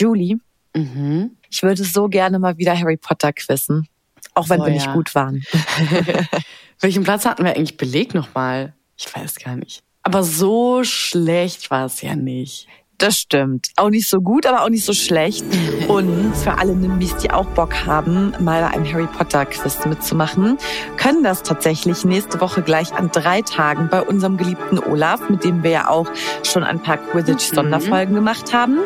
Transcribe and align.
Julie, 0.00 0.38
Mhm. 0.74 1.36
ich 1.50 1.62
würde 1.62 1.82
so 1.84 2.08
gerne 2.08 2.38
mal 2.38 2.56
wieder 2.58 2.78
Harry 2.78 2.96
Potter 2.96 3.32
quizzen. 3.32 3.88
Auch 4.34 4.48
wenn 4.48 4.60
Oh, 4.60 4.66
wir 4.66 4.72
nicht 4.72 4.86
ja. 4.86 4.94
gut 4.94 5.14
waren. 5.14 5.42
Welchen 6.80 7.02
Platz 7.02 7.24
hatten 7.26 7.44
wir 7.44 7.54
eigentlich 7.56 7.76
belegt 7.76 8.14
nochmal? 8.14 8.74
Ich 8.96 9.14
weiß 9.14 9.36
gar 9.36 9.56
nicht. 9.56 9.82
Aber 10.02 10.22
so 10.22 10.84
schlecht 10.84 11.70
war 11.70 11.86
es 11.86 12.00
ja 12.02 12.14
nicht. 12.14 12.68
Das 13.00 13.16
stimmt. 13.16 13.68
Auch 13.76 13.88
nicht 13.88 14.10
so 14.10 14.20
gut, 14.20 14.44
aber 14.44 14.62
auch 14.62 14.68
nicht 14.68 14.84
so 14.84 14.92
schlecht. 14.92 15.42
Und 15.88 16.36
für 16.36 16.58
alle 16.58 16.74
Nimbys, 16.74 17.16
die 17.16 17.30
auch 17.30 17.46
Bock 17.46 17.86
haben, 17.86 18.34
mal 18.40 18.60
bei 18.60 18.68
einem 18.68 18.84
Harry 18.92 19.06
Potter 19.06 19.46
Quiz 19.46 19.86
mitzumachen, 19.86 20.58
können 20.98 21.24
das 21.24 21.42
tatsächlich 21.42 22.04
nächste 22.04 22.42
Woche 22.42 22.60
gleich 22.60 22.92
an 22.92 23.10
drei 23.10 23.40
Tagen 23.40 23.88
bei 23.90 24.02
unserem 24.02 24.36
geliebten 24.36 24.78
Olaf, 24.78 25.30
mit 25.30 25.44
dem 25.44 25.62
wir 25.62 25.70
ja 25.70 25.88
auch 25.88 26.10
schon 26.42 26.62
ein 26.62 26.82
paar 26.82 26.98
Quidditch-Sonderfolgen 26.98 28.14
gemacht 28.14 28.52
haben. 28.52 28.80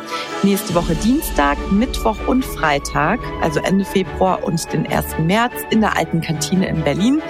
Nächste 0.45 0.77
Woche 0.77 0.95
Dienstag, 0.95 1.59
Mittwoch 1.73 2.29
und 2.29 2.45
Freitag, 2.45 3.19
also 3.43 3.59
Ende 3.59 3.85
Februar 3.85 4.45
und 4.45 4.73
den 4.73 4.87
1. 4.87 5.19
März 5.19 5.55
in 5.71 5.81
der 5.81 5.97
alten 5.97 6.21
Kantine 6.21 6.69
in 6.69 6.85
Berlin. 6.85 7.21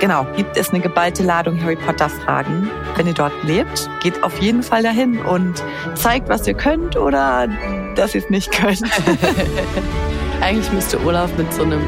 Genau, 0.00 0.26
gibt 0.36 0.56
es 0.58 0.70
eine 0.70 0.80
geballte 0.80 1.22
Ladung 1.22 1.62
Harry 1.62 1.76
Potter 1.76 2.10
Fragen. 2.10 2.70
Wenn 2.96 3.06
ihr 3.06 3.14
dort 3.14 3.32
lebt, 3.44 3.88
geht 4.02 4.22
auf 4.22 4.38
jeden 4.40 4.62
Fall 4.62 4.82
dahin 4.82 5.18
und 5.20 5.62
zeigt, 5.94 6.28
was 6.28 6.46
ihr 6.46 6.54
könnt 6.54 6.96
oder 6.96 7.48
dass 7.94 8.14
ihr 8.14 8.22
es 8.22 8.28
nicht 8.28 8.52
könnt. 8.52 8.82
Eigentlich 10.42 10.70
müsste 10.70 11.02
Olaf 11.04 11.30
mit 11.38 11.50
so 11.52 11.62
einem 11.62 11.80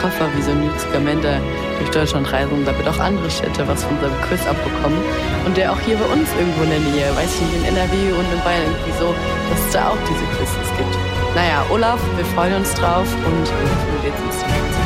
Koffer 0.00 0.28
wie 0.36 0.42
so 0.42 0.52
ein 0.52 0.60
Newt 0.60 0.80
Scamander 0.80 1.40
durch 1.78 1.90
Deutschland 1.90 2.32
reisen, 2.32 2.64
damit 2.64 2.86
auch 2.88 3.00
andere 3.00 3.28
Städte 3.30 3.66
was 3.66 3.82
von 3.82 3.98
seinem 4.00 4.20
Quiz 4.22 4.46
abbekommen. 4.46 4.98
Und 5.44 5.56
der 5.56 5.72
auch 5.72 5.80
hier 5.80 5.96
bei 5.96 6.06
uns 6.06 6.28
irgendwo 6.38 6.62
in 6.62 6.70
der 6.70 6.78
Nähe, 6.78 7.16
weiß 7.16 7.34
ich 7.34 7.40
nicht, 7.40 7.68
in 7.68 7.76
NRW 7.76 8.12
und 8.12 8.32
in 8.32 8.40
Bayern 8.44 8.62
irgendwie 8.62 8.98
so, 8.98 9.12
dass 9.50 9.60
es 9.66 9.72
da 9.72 9.88
auch 9.88 9.98
diese 10.08 10.24
Quizzes 10.38 10.70
gibt. 10.76 10.94
Naja, 11.34 11.66
Olaf, 11.68 12.00
wir 12.16 12.24
freuen 12.26 12.54
uns 12.54 12.72
drauf 12.74 13.08
und 13.26 13.44
wir 13.44 14.10
lädst 14.10 14.22
uns 14.22 14.38
die 14.38 14.44
Quiz 14.44 14.76
wieder 14.78 14.85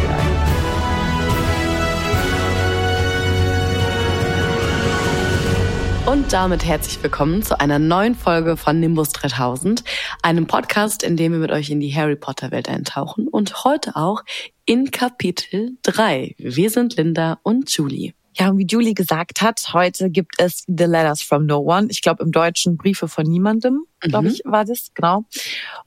Und 6.11 6.33
damit 6.33 6.64
herzlich 6.64 7.00
willkommen 7.05 7.44
zu 7.44 7.61
einer 7.61 7.78
neuen 7.78 8.16
Folge 8.16 8.56
von 8.56 8.80
Nimbus 8.80 9.11
3000, 9.11 9.84
einem 10.22 10.48
Podcast, 10.48 11.05
in 11.05 11.16
dem 11.16 11.30
wir 11.30 11.39
mit 11.39 11.53
euch 11.53 11.70
in 11.70 11.78
die 11.78 11.94
Harry 11.94 12.16
Potter 12.16 12.50
Welt 12.50 12.69
eintauchen 12.69 13.28
und 13.28 13.62
heute 13.62 13.94
auch 13.94 14.25
in 14.64 14.91
Kapitel 14.91 15.77
3. 15.83 16.34
Wir 16.36 16.70
sind 16.70 16.97
Linda 16.97 17.38
und 17.44 17.70
Julie. 17.70 18.14
Ja, 18.41 18.48
und 18.48 18.56
wie 18.56 18.64
Julie 18.66 18.94
gesagt 18.94 19.42
hat, 19.42 19.74
heute 19.74 20.08
gibt 20.08 20.36
es 20.38 20.64
The 20.66 20.84
Letters 20.84 21.20
from 21.20 21.44
No 21.44 21.58
One. 21.58 21.88
Ich 21.91 22.00
glaube 22.00 22.22
im 22.22 22.33
Deutschen 22.33 22.78
Briefe 22.78 23.06
von 23.06 23.27
niemandem, 23.27 23.84
glaube 24.00 24.28
Mhm. 24.28 24.34
ich, 24.34 24.42
war 24.47 24.64
das, 24.64 24.92
genau. 24.94 25.24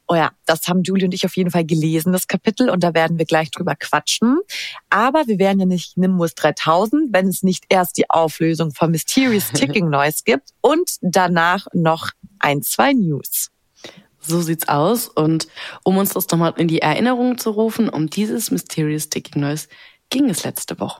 Oh 0.07 0.13
ja, 0.13 0.31
das 0.45 0.67
haben 0.67 0.83
Julie 0.83 1.05
und 1.05 1.15
ich 1.15 1.25
auf 1.25 1.35
jeden 1.35 1.49
Fall 1.49 1.65
gelesen, 1.65 2.13
das 2.13 2.27
Kapitel, 2.27 2.69
und 2.69 2.83
da 2.83 2.93
werden 2.93 3.17
wir 3.17 3.25
gleich 3.25 3.49
drüber 3.49 3.75
quatschen. 3.75 4.37
Aber 4.91 5.25
wir 5.25 5.39
wären 5.39 5.59
ja 5.59 5.65
nicht 5.65 5.97
Nimbus 5.97 6.35
3000, 6.35 7.11
wenn 7.11 7.27
es 7.27 7.41
nicht 7.41 7.63
erst 7.69 7.97
die 7.97 8.07
Auflösung 8.11 8.71
von 8.71 8.91
Mysterious 8.91 9.49
Ticking 9.53 9.89
Noise 9.89 10.21
gibt 10.23 10.49
und 10.61 10.97
danach 11.01 11.65
noch 11.73 12.11
ein, 12.37 12.61
zwei 12.61 12.93
News. 12.93 13.49
So 14.19 14.41
sieht's 14.43 14.67
aus. 14.69 15.07
Und 15.07 15.47
um 15.83 15.97
uns 15.97 16.13
das 16.13 16.27
nochmal 16.29 16.53
in 16.57 16.67
die 16.67 16.83
Erinnerung 16.83 17.39
zu 17.39 17.49
rufen, 17.49 17.89
um 17.89 18.11
dieses 18.11 18.51
Mysterious 18.51 19.09
Ticking 19.09 19.41
Noise 19.41 19.67
ging 20.11 20.29
es 20.29 20.43
letzte 20.43 20.79
Woche. 20.79 20.99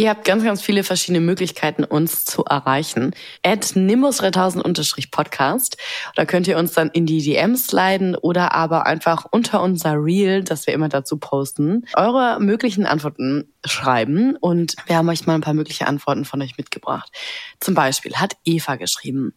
Ihr 0.00 0.08
habt 0.08 0.24
ganz, 0.24 0.42
ganz 0.42 0.62
viele 0.62 0.82
verschiedene 0.82 1.20
Möglichkeiten, 1.20 1.84
uns 1.84 2.24
zu 2.24 2.42
erreichen. 2.46 3.14
At 3.42 3.76
nimbus3000-podcast. 3.76 5.76
Da 6.14 6.24
könnt 6.24 6.48
ihr 6.48 6.56
uns 6.56 6.72
dann 6.72 6.88
in 6.88 7.04
die 7.04 7.20
DMs 7.20 7.66
sliden 7.66 8.16
oder 8.16 8.54
aber 8.54 8.86
einfach 8.86 9.26
unter 9.30 9.62
unser 9.62 10.02
Reel, 10.02 10.42
das 10.42 10.66
wir 10.66 10.72
immer 10.72 10.88
dazu 10.88 11.18
posten, 11.18 11.84
eure 11.92 12.40
möglichen 12.40 12.86
Antworten 12.86 13.52
schreiben. 13.66 14.36
Und 14.36 14.74
wir 14.86 14.96
haben 14.96 15.10
euch 15.10 15.26
mal 15.26 15.34
ein 15.34 15.42
paar 15.42 15.52
mögliche 15.52 15.86
Antworten 15.86 16.24
von 16.24 16.40
euch 16.40 16.56
mitgebracht. 16.56 17.12
Zum 17.60 17.74
Beispiel 17.74 18.14
hat 18.14 18.38
Eva 18.46 18.76
geschrieben, 18.76 19.34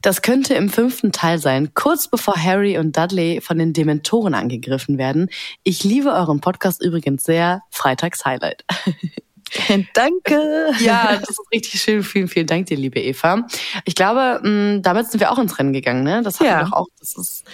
das 0.00 0.22
könnte 0.22 0.54
im 0.54 0.70
fünften 0.70 1.12
Teil 1.12 1.38
sein, 1.38 1.74
kurz 1.74 2.08
bevor 2.08 2.42
Harry 2.42 2.78
und 2.78 2.96
Dudley 2.96 3.42
von 3.42 3.58
den 3.58 3.74
Dementoren 3.74 4.32
angegriffen 4.32 4.96
werden. 4.96 5.28
Ich 5.64 5.84
liebe 5.84 6.14
euren 6.14 6.40
Podcast 6.40 6.82
übrigens 6.82 7.24
sehr. 7.24 7.60
Freitags 7.68 8.24
Highlight. 8.24 8.64
Danke. 9.94 10.70
Ja, 10.80 11.16
das 11.18 11.30
ist 11.30 11.40
richtig 11.52 11.80
schön. 11.80 12.02
Vielen, 12.02 12.28
vielen 12.28 12.46
Dank 12.46 12.66
dir, 12.66 12.76
liebe 12.76 13.00
Eva. 13.00 13.46
Ich 13.84 13.94
glaube, 13.94 14.40
mh, 14.42 14.80
damit 14.80 15.10
sind 15.10 15.20
wir 15.20 15.30
auch 15.32 15.38
ins 15.38 15.58
Rennen 15.58 15.72
gegangen, 15.72 16.02
ne? 16.04 16.22
Das 16.22 16.34
hatten 16.40 16.44
Ja. 16.50 16.58
wir 16.60 16.64
doch 16.66 16.72
auch, 16.72 16.88
dass 16.98 17.16
es 17.16 17.44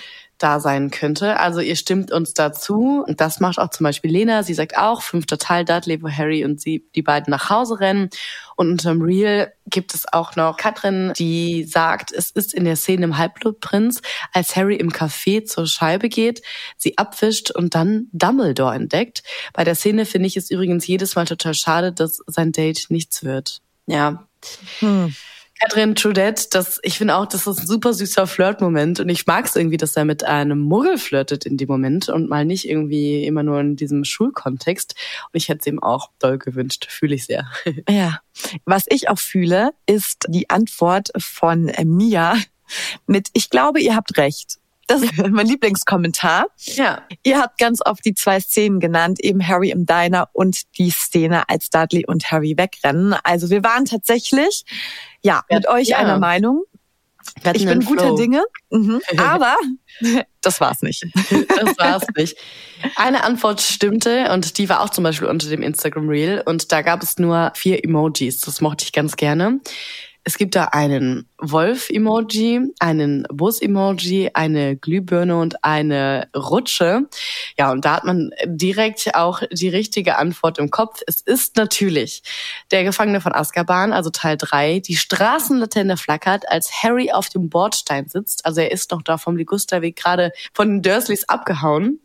da 0.44 0.60
sein 0.60 0.90
könnte. 0.90 1.40
Also 1.40 1.60
ihr 1.60 1.74
stimmt 1.74 2.12
uns 2.12 2.34
dazu. 2.34 3.02
Und 3.06 3.22
das 3.22 3.40
macht 3.40 3.58
auch 3.58 3.70
zum 3.70 3.84
Beispiel 3.84 4.10
Lena. 4.10 4.42
Sie 4.42 4.52
sagt 4.52 4.76
auch, 4.76 5.00
fünfter 5.00 5.38
Teil 5.38 5.64
Dudley, 5.64 6.02
wo 6.02 6.08
Harry 6.10 6.44
und 6.44 6.60
sie, 6.60 6.86
die 6.94 7.00
beiden 7.00 7.30
nach 7.30 7.48
Hause 7.48 7.80
rennen. 7.80 8.10
Und 8.54 8.70
unterm 8.70 9.00
Reel 9.00 9.50
gibt 9.66 9.94
es 9.94 10.04
auch 10.12 10.36
noch 10.36 10.58
Katrin, 10.58 11.14
die 11.16 11.64
sagt, 11.64 12.12
es 12.12 12.30
ist 12.30 12.52
in 12.52 12.64
der 12.66 12.76
Szene 12.76 13.04
im 13.04 13.16
Halbblutprinz, 13.16 14.02
als 14.32 14.54
Harry 14.54 14.76
im 14.76 14.90
Café 14.90 15.46
zur 15.46 15.66
Scheibe 15.66 16.10
geht, 16.10 16.42
sie 16.76 16.98
abwischt 16.98 17.50
und 17.50 17.74
dann 17.74 18.08
Dumbledore 18.12 18.74
entdeckt. 18.74 19.22
Bei 19.54 19.64
der 19.64 19.74
Szene 19.74 20.04
finde 20.04 20.26
ich 20.26 20.36
es 20.36 20.50
übrigens 20.50 20.86
jedes 20.86 21.16
Mal 21.16 21.24
total 21.24 21.54
schade, 21.54 21.92
dass 21.92 22.20
sein 22.26 22.52
Date 22.52 22.86
nichts 22.90 23.24
wird. 23.24 23.62
Ja. 23.86 24.26
Hm. 24.80 25.14
Katrin 25.60 25.94
Trudette, 25.94 26.46
das, 26.50 26.80
ich 26.82 26.98
finde 26.98 27.16
auch, 27.16 27.26
das 27.26 27.46
ist 27.46 27.60
ein 27.60 27.66
super 27.66 27.92
süßer 27.92 28.26
Flirtmoment 28.26 29.00
und 29.00 29.08
ich 29.08 29.26
mag 29.26 29.46
es 29.46 29.54
irgendwie, 29.54 29.76
dass 29.76 29.96
er 29.96 30.04
mit 30.04 30.24
einem 30.24 30.58
Muggel 30.58 30.98
flirtet 30.98 31.46
in 31.46 31.56
dem 31.56 31.68
Moment 31.68 32.08
und 32.08 32.28
mal 32.28 32.44
nicht 32.44 32.68
irgendwie 32.68 33.24
immer 33.24 33.42
nur 33.42 33.60
in 33.60 33.76
diesem 33.76 34.04
Schulkontext. 34.04 34.94
Und 35.32 35.36
ich 35.36 35.48
hätte 35.48 35.60
es 35.60 35.66
ihm 35.66 35.82
auch 35.82 36.10
doll 36.18 36.38
gewünscht, 36.38 36.86
fühle 36.90 37.14
ich 37.14 37.26
sehr. 37.26 37.50
Ja, 37.88 38.20
was 38.64 38.86
ich 38.88 39.08
auch 39.08 39.18
fühle, 39.18 39.70
ist 39.86 40.24
die 40.28 40.50
Antwort 40.50 41.10
von 41.18 41.70
Mia 41.84 42.36
mit 43.06 43.28
Ich 43.32 43.50
glaube, 43.50 43.80
ihr 43.80 43.94
habt 43.94 44.16
recht. 44.16 44.58
Das 44.86 45.02
ist 45.02 45.12
mein 45.30 45.46
Lieblingskommentar. 45.46 46.46
Ja. 46.56 47.02
Ihr 47.22 47.40
habt 47.40 47.58
ganz 47.58 47.80
oft 47.84 48.04
die 48.04 48.14
zwei 48.14 48.40
Szenen 48.40 48.80
genannt, 48.80 49.18
eben 49.20 49.46
Harry 49.46 49.70
im 49.70 49.86
Diner 49.86 50.28
und 50.32 50.62
die 50.78 50.90
Szene, 50.90 51.48
als 51.48 51.70
Dudley 51.70 52.04
und 52.06 52.30
Harry 52.30 52.54
wegrennen. 52.56 53.14
Also 53.24 53.50
wir 53.50 53.62
waren 53.64 53.84
tatsächlich, 53.84 54.64
ja, 55.22 55.42
mit 55.50 55.68
euch 55.68 55.88
ja. 55.88 55.98
einer 55.98 56.18
Meinung. 56.18 56.64
Ich 57.54 57.64
bin 57.64 57.80
guter 57.84 58.14
Dinge, 58.16 58.44
mhm. 58.70 59.00
aber 59.16 59.56
das 60.42 60.60
war's 60.60 60.82
nicht. 60.82 61.06
das 61.30 61.78
war's 61.78 62.04
nicht. 62.16 62.36
Eine 62.96 63.24
Antwort 63.24 63.60
stimmte 63.60 64.30
und 64.32 64.58
die 64.58 64.68
war 64.68 64.82
auch 64.82 64.90
zum 64.90 65.04
Beispiel 65.04 65.28
unter 65.28 65.48
dem 65.48 65.62
Instagram 65.62 66.08
Reel 66.08 66.42
und 66.44 66.70
da 66.70 66.82
gab 66.82 67.02
es 67.02 67.18
nur 67.18 67.52
vier 67.54 67.82
Emojis. 67.82 68.40
Das 68.40 68.60
mochte 68.60 68.84
ich 68.84 68.92
ganz 68.92 69.16
gerne. 69.16 69.60
Es 70.26 70.38
gibt 70.38 70.54
da 70.54 70.64
einen 70.64 71.28
Wolf-Emoji, 71.38 72.72
einen 72.78 73.26
Bus-Emoji, 73.30 74.30
eine 74.32 74.74
Glühbirne 74.74 75.36
und 75.36 75.62
eine 75.62 76.28
Rutsche. 76.34 77.08
Ja, 77.58 77.70
und 77.70 77.84
da 77.84 77.96
hat 77.96 78.04
man 78.04 78.30
direkt 78.46 79.14
auch 79.14 79.42
die 79.52 79.68
richtige 79.68 80.16
Antwort 80.16 80.58
im 80.58 80.70
Kopf. 80.70 81.02
Es 81.06 81.20
ist 81.20 81.56
natürlich 81.56 82.22
der 82.70 82.84
Gefangene 82.84 83.20
von 83.20 83.34
Azkaban, 83.34 83.92
also 83.92 84.08
Teil 84.08 84.38
3. 84.38 84.80
Die 84.80 84.96
Straßenlaterne 84.96 85.98
flackert, 85.98 86.48
als 86.48 86.82
Harry 86.82 87.12
auf 87.12 87.28
dem 87.28 87.50
Bordstein 87.50 88.08
sitzt. 88.08 88.46
Also 88.46 88.62
er 88.62 88.72
ist 88.72 88.92
noch 88.92 89.02
da 89.02 89.18
vom 89.18 89.36
Ligusterweg 89.36 89.94
gerade 89.94 90.32
von 90.54 90.68
den 90.68 90.82
Dursleys 90.82 91.28
abgehauen. 91.28 92.00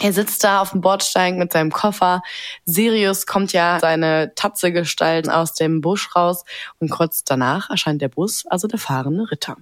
Er 0.00 0.12
sitzt 0.12 0.42
da 0.42 0.60
auf 0.60 0.72
dem 0.72 0.80
Bordstein 0.80 1.38
mit 1.38 1.52
seinem 1.52 1.70
Koffer. 1.70 2.22
Sirius 2.64 3.26
kommt 3.26 3.52
ja 3.52 3.78
seine 3.80 4.32
Tatzegestalt 4.34 5.30
aus 5.30 5.54
dem 5.54 5.80
Busch 5.80 6.14
raus 6.16 6.44
und 6.80 6.90
kurz 6.90 7.22
danach 7.24 7.70
erscheint 7.70 8.02
der 8.02 8.08
Bus, 8.08 8.44
also 8.46 8.66
der 8.66 8.78
fahrende 8.78 9.30
Ritter. 9.30 9.56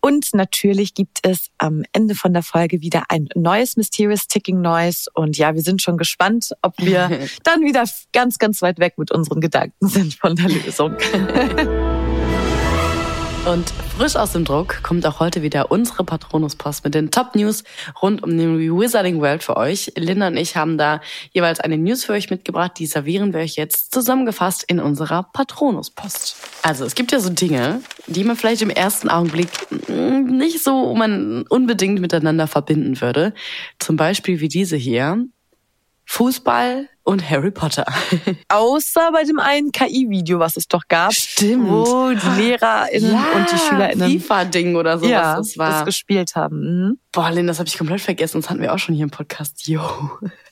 Und 0.00 0.34
natürlich 0.34 0.94
gibt 0.94 1.18
es 1.22 1.48
am 1.58 1.82
Ende 1.92 2.14
von 2.14 2.32
der 2.32 2.44
Folge 2.44 2.80
wieder 2.80 3.02
ein 3.08 3.28
neues 3.34 3.76
Mysterious 3.76 4.28
Ticking 4.28 4.60
Noise. 4.60 5.10
Und 5.14 5.36
ja, 5.36 5.54
wir 5.56 5.62
sind 5.62 5.82
schon 5.82 5.96
gespannt, 5.96 6.52
ob 6.62 6.74
wir 6.78 7.10
dann 7.42 7.62
wieder 7.62 7.84
ganz, 8.12 8.38
ganz 8.38 8.62
weit 8.62 8.78
weg 8.78 8.98
mit 8.98 9.10
unseren 9.10 9.40
Gedanken 9.40 9.88
sind 9.88 10.14
von 10.14 10.36
der 10.36 10.48
Lösung. 10.48 10.94
Und 13.46 13.72
frisch 13.96 14.16
aus 14.16 14.32
dem 14.32 14.44
Druck 14.44 14.82
kommt 14.82 15.06
auch 15.06 15.20
heute 15.20 15.40
wieder 15.40 15.70
unsere 15.70 16.04
Patronus-Post 16.04 16.84
mit 16.84 16.94
den 16.94 17.10
Top-News 17.10 17.64
rund 18.02 18.22
um 18.22 18.36
den 18.36 18.58
Wizarding 18.58 19.22
World 19.22 19.42
für 19.42 19.56
euch. 19.56 19.90
Linda 19.96 20.28
und 20.28 20.36
ich 20.36 20.54
haben 20.54 20.76
da 20.76 21.00
jeweils 21.32 21.60
eine 21.60 21.78
News 21.78 22.04
für 22.04 22.12
euch 22.12 22.28
mitgebracht, 22.28 22.72
die 22.78 22.84
servieren 22.84 23.32
wir 23.32 23.40
euch 23.40 23.56
jetzt 23.56 23.94
zusammengefasst 23.94 24.64
in 24.64 24.80
unserer 24.80 25.22
Patronus-Post. 25.32 26.36
Also 26.62 26.84
es 26.84 26.94
gibt 26.94 27.10
ja 27.10 27.20
so 27.20 27.30
Dinge, 27.30 27.80
die 28.06 28.24
man 28.24 28.36
vielleicht 28.36 28.60
im 28.60 28.70
ersten 28.70 29.08
Augenblick 29.08 29.48
nicht 29.88 30.62
so 30.62 30.94
man 30.94 31.46
unbedingt 31.48 31.98
miteinander 31.98 32.48
verbinden 32.48 33.00
würde. 33.00 33.32
Zum 33.78 33.96
Beispiel 33.96 34.40
wie 34.40 34.48
diese 34.48 34.76
hier. 34.76 35.24
Fußball 36.06 36.88
und 37.02 37.28
Harry 37.28 37.50
Potter. 37.50 37.84
Außer 38.48 39.12
bei 39.12 39.24
dem 39.24 39.38
einen 39.38 39.70
KI-Video, 39.70 40.38
was 40.38 40.56
es 40.56 40.66
doch 40.66 40.88
gab. 40.88 41.12
Stimmt. 41.12 41.68
Wo 41.68 42.10
die 42.10 42.40
LehrerInnen 42.42 43.12
ja, 43.12 43.24
und 43.34 43.52
die 43.52 43.58
SchülerInnen. 43.58 44.20
FIFA-Ding 44.20 44.76
oder 44.76 44.98
so, 44.98 45.06
ja, 45.06 45.38
was 45.38 45.48
das 45.48 45.58
war. 45.58 45.70
das 45.70 45.84
gespielt 45.84 46.34
haben. 46.34 46.60
Mhm. 46.60 46.98
Boah, 47.12 47.30
Lynn, 47.30 47.46
das 47.46 47.58
habe 47.58 47.68
ich 47.68 47.76
komplett 47.76 48.00
vergessen. 48.00 48.40
Das 48.40 48.50
hatten 48.50 48.62
wir 48.62 48.72
auch 48.72 48.78
schon 48.78 48.94
hier 48.94 49.04
im 49.04 49.10
Podcast. 49.10 49.68
Yo. 49.68 49.82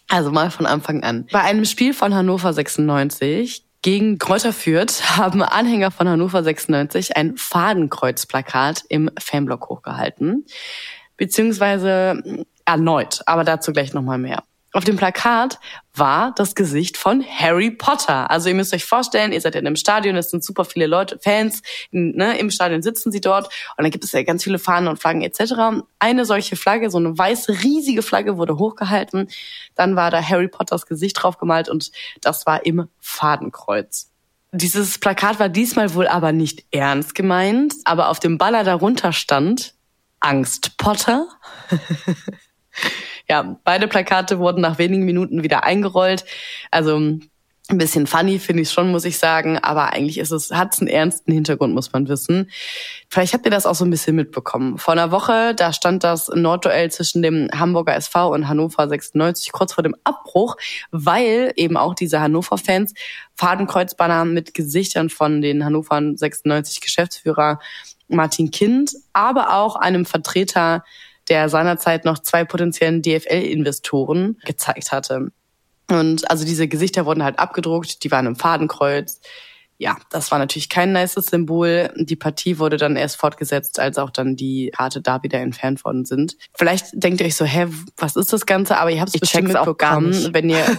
Also 0.08 0.30
mal 0.30 0.50
von 0.50 0.66
Anfang 0.66 1.02
an. 1.02 1.26
Bei 1.32 1.40
einem 1.40 1.64
Spiel 1.64 1.94
von 1.94 2.14
Hannover 2.14 2.52
96 2.52 3.64
gegen 3.82 4.18
Kräuter 4.18 4.52
Fürth 4.52 5.16
haben 5.16 5.42
Anhänger 5.42 5.90
von 5.90 6.08
Hannover 6.08 6.42
96 6.42 7.16
ein 7.16 7.36
Fadenkreuzplakat 7.36 8.84
im 8.88 9.10
Fanblock 9.18 9.68
hochgehalten. 9.68 10.46
Beziehungsweise 11.16 12.44
erneut, 12.64 13.20
aber 13.26 13.44
dazu 13.44 13.72
gleich 13.72 13.92
nochmal 13.92 14.18
mehr. 14.18 14.42
Auf 14.74 14.82
dem 14.82 14.96
Plakat 14.96 15.60
war 15.94 16.32
das 16.34 16.56
Gesicht 16.56 16.96
von 16.96 17.24
Harry 17.24 17.70
Potter. 17.70 18.28
Also 18.28 18.48
ihr 18.48 18.56
müsst 18.56 18.74
euch 18.74 18.84
vorstellen, 18.84 19.30
ihr 19.30 19.40
seid 19.40 19.54
in 19.54 19.64
einem 19.64 19.76
Stadion, 19.76 20.16
es 20.16 20.30
sind 20.30 20.42
super 20.42 20.64
viele 20.64 20.88
Leute, 20.88 21.20
Fans, 21.22 21.62
ne, 21.92 22.36
im 22.40 22.50
Stadion 22.50 22.82
sitzen 22.82 23.12
sie 23.12 23.20
dort 23.20 23.46
und 23.76 23.84
dann 23.84 23.92
gibt 23.92 24.02
es 24.02 24.10
ja 24.10 24.24
ganz 24.24 24.42
viele 24.42 24.58
Fahnen 24.58 24.88
und 24.88 24.98
Flaggen 24.98 25.22
etc. 25.22 25.84
Eine 26.00 26.24
solche 26.24 26.56
Flagge, 26.56 26.90
so 26.90 26.98
eine 26.98 27.16
weiße, 27.16 27.62
riesige 27.62 28.02
Flagge 28.02 28.36
wurde 28.36 28.58
hochgehalten. 28.58 29.28
Dann 29.76 29.94
war 29.94 30.10
da 30.10 30.20
Harry 30.20 30.48
Potters 30.48 30.86
Gesicht 30.86 31.22
drauf 31.22 31.38
gemalt 31.38 31.68
und 31.68 31.92
das 32.20 32.44
war 32.44 32.66
im 32.66 32.88
Fadenkreuz. 32.98 34.10
Dieses 34.50 34.98
Plakat 34.98 35.38
war 35.38 35.50
diesmal 35.50 35.94
wohl 35.94 36.08
aber 36.08 36.32
nicht 36.32 36.64
ernst 36.72 37.14
gemeint, 37.14 37.74
aber 37.84 38.08
auf 38.08 38.18
dem 38.18 38.38
Baller 38.38 38.64
darunter 38.64 39.12
stand 39.12 39.76
Angst 40.18 40.76
Potter. 40.78 41.28
ja, 43.28 43.56
beide 43.64 43.88
Plakate 43.88 44.38
wurden 44.38 44.60
nach 44.60 44.78
wenigen 44.78 45.04
Minuten 45.04 45.42
wieder 45.42 45.64
eingerollt. 45.64 46.24
Also 46.70 47.18
ein 47.70 47.78
bisschen 47.78 48.06
funny 48.06 48.38
finde 48.38 48.62
ich 48.62 48.70
schon, 48.70 48.90
muss 48.90 49.06
ich 49.06 49.18
sagen, 49.18 49.58
aber 49.58 49.94
eigentlich 49.94 50.18
ist 50.18 50.32
es, 50.32 50.50
hat 50.50 50.74
es 50.74 50.80
einen 50.80 50.88
ernsten 50.88 51.32
Hintergrund, 51.32 51.72
muss 51.72 51.94
man 51.94 52.08
wissen. 52.08 52.50
Vielleicht 53.08 53.32
habt 53.32 53.46
ihr 53.46 53.50
das 53.50 53.64
auch 53.64 53.74
so 53.74 53.86
ein 53.86 53.90
bisschen 53.90 54.16
mitbekommen. 54.16 54.76
Vor 54.76 54.92
einer 54.92 55.10
Woche, 55.10 55.54
da 55.54 55.72
stand 55.72 56.04
das 56.04 56.28
Nordduell 56.28 56.90
zwischen 56.90 57.22
dem 57.22 57.48
Hamburger 57.54 57.96
SV 57.96 58.34
und 58.34 58.48
Hannover 58.48 58.86
96 58.86 59.52
kurz 59.52 59.72
vor 59.72 59.82
dem 59.82 59.96
Abbruch, 60.04 60.56
weil 60.90 61.52
eben 61.56 61.78
auch 61.78 61.94
diese 61.94 62.20
Hannover-Fans 62.20 62.92
Fadenkreuzbanner 63.34 64.26
mit 64.26 64.52
Gesichtern 64.52 65.08
von 65.08 65.40
den 65.40 65.64
Hannover 65.64 66.02
96 66.14 66.82
Geschäftsführer 66.82 67.60
Martin 68.08 68.50
Kind, 68.50 68.92
aber 69.14 69.54
auch 69.56 69.76
einem 69.76 70.04
Vertreter 70.04 70.84
der 71.28 71.48
seinerzeit 71.48 72.04
noch 72.04 72.18
zwei 72.18 72.44
potenziellen 72.44 73.02
DFL-Investoren 73.02 74.38
gezeigt 74.44 74.92
hatte. 74.92 75.28
Und 75.90 76.30
also 76.30 76.44
diese 76.44 76.68
Gesichter 76.68 77.06
wurden 77.06 77.24
halt 77.24 77.38
abgedruckt, 77.38 78.04
die 78.04 78.10
waren 78.10 78.26
im 78.26 78.36
Fadenkreuz. 78.36 79.20
Ja, 79.76 79.96
das 80.10 80.30
war 80.30 80.38
natürlich 80.38 80.68
kein 80.68 80.92
nices 80.92 81.26
Symbol. 81.26 81.92
Die 81.96 82.14
Partie 82.14 82.60
wurde 82.60 82.76
dann 82.76 82.94
erst 82.94 83.16
fortgesetzt, 83.16 83.80
als 83.80 83.98
auch 83.98 84.10
dann 84.10 84.36
die 84.36 84.70
Karte 84.74 85.00
da 85.00 85.22
wieder 85.24 85.40
entfernt 85.40 85.84
worden 85.84 86.04
sind. 86.04 86.36
Vielleicht 86.54 86.86
denkt 86.92 87.20
ihr 87.20 87.26
euch 87.26 87.34
so, 87.34 87.44
hä, 87.44 87.66
was 87.96 88.14
ist 88.14 88.32
das 88.32 88.46
Ganze? 88.46 88.78
Aber 88.78 88.92
ihr 88.92 89.00
habt 89.00 89.12
es 89.12 89.20
bestimmt 89.20 89.48
mitbekommen, 89.48 90.32
wenn 90.32 90.48
ihr, 90.48 90.64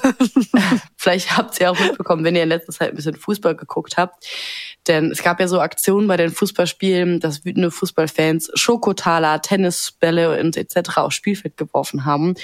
vielleicht 0.98 1.36
habt 1.36 1.60
ihr 1.60 1.72
auch 1.72 1.80
mitbekommen, 1.80 2.24
wenn 2.24 2.38
ihr 2.38 2.44
in 2.44 2.50
letzter 2.50 2.72
Zeit 2.72 2.90
ein 2.92 2.96
bisschen 2.96 3.16
Fußball 3.16 3.56
geguckt 3.56 3.98
habt. 3.98 4.26
Denn 4.88 5.12
es 5.12 5.24
gab 5.24 5.42
ja 5.42 5.48
so 5.48 5.60
Aktionen 5.60 6.08
bei 6.08 6.16
den 6.16 6.30
Fußballspielen, 6.30 7.20
dass 7.20 7.44
wütende 7.44 7.72
Fußballfans 7.72 8.52
Schokotaler, 8.54 9.42
Tennisbälle 9.42 10.40
und 10.40 10.56
etc. 10.56 10.98
aufs 10.98 11.16
Spielfeld 11.16 11.58
geworfen 11.58 12.06
haben. 12.06 12.36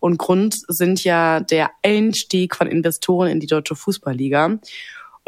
Und 0.00 0.16
Grund 0.16 0.56
sind 0.68 1.04
ja 1.04 1.40
der 1.40 1.70
Einstieg 1.82 2.56
von 2.56 2.66
Investoren 2.68 3.28
in 3.28 3.40
die 3.40 3.46
deutsche 3.46 3.76
Fußballliga. 3.76 4.58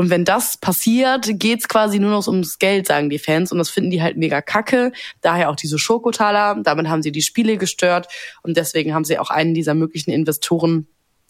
Und 0.01 0.09
wenn 0.09 0.25
das 0.25 0.57
passiert, 0.57 1.29
geht's 1.35 1.69
quasi 1.69 1.99
nur 1.99 2.11
noch 2.11 2.27
ums 2.27 2.59
Geld, 2.59 2.87
sagen 2.87 3.11
die 3.11 3.19
Fans. 3.19 3.53
Und 3.53 3.59
das 3.59 3.69
finden 3.69 3.91
die 3.91 4.01
halt 4.01 4.17
mega 4.17 4.41
kacke. 4.41 4.93
Daher 5.21 5.51
auch 5.51 5.57
diese 5.57 5.79
Schokotaler. 5.79 6.57
Damit 6.63 6.89
haben 6.89 7.03
sie 7.03 7.13
die 7.13 7.21
Spiele 7.21 7.59
gestört. 7.59 8.09
Und 8.43 8.57
deswegen 8.57 8.95
haben 8.95 9.05
sie 9.05 9.19
auch 9.19 9.29
einen 9.29 9.53
dieser 9.53 9.75
möglichen 9.75 10.11
Investoren 10.11 10.87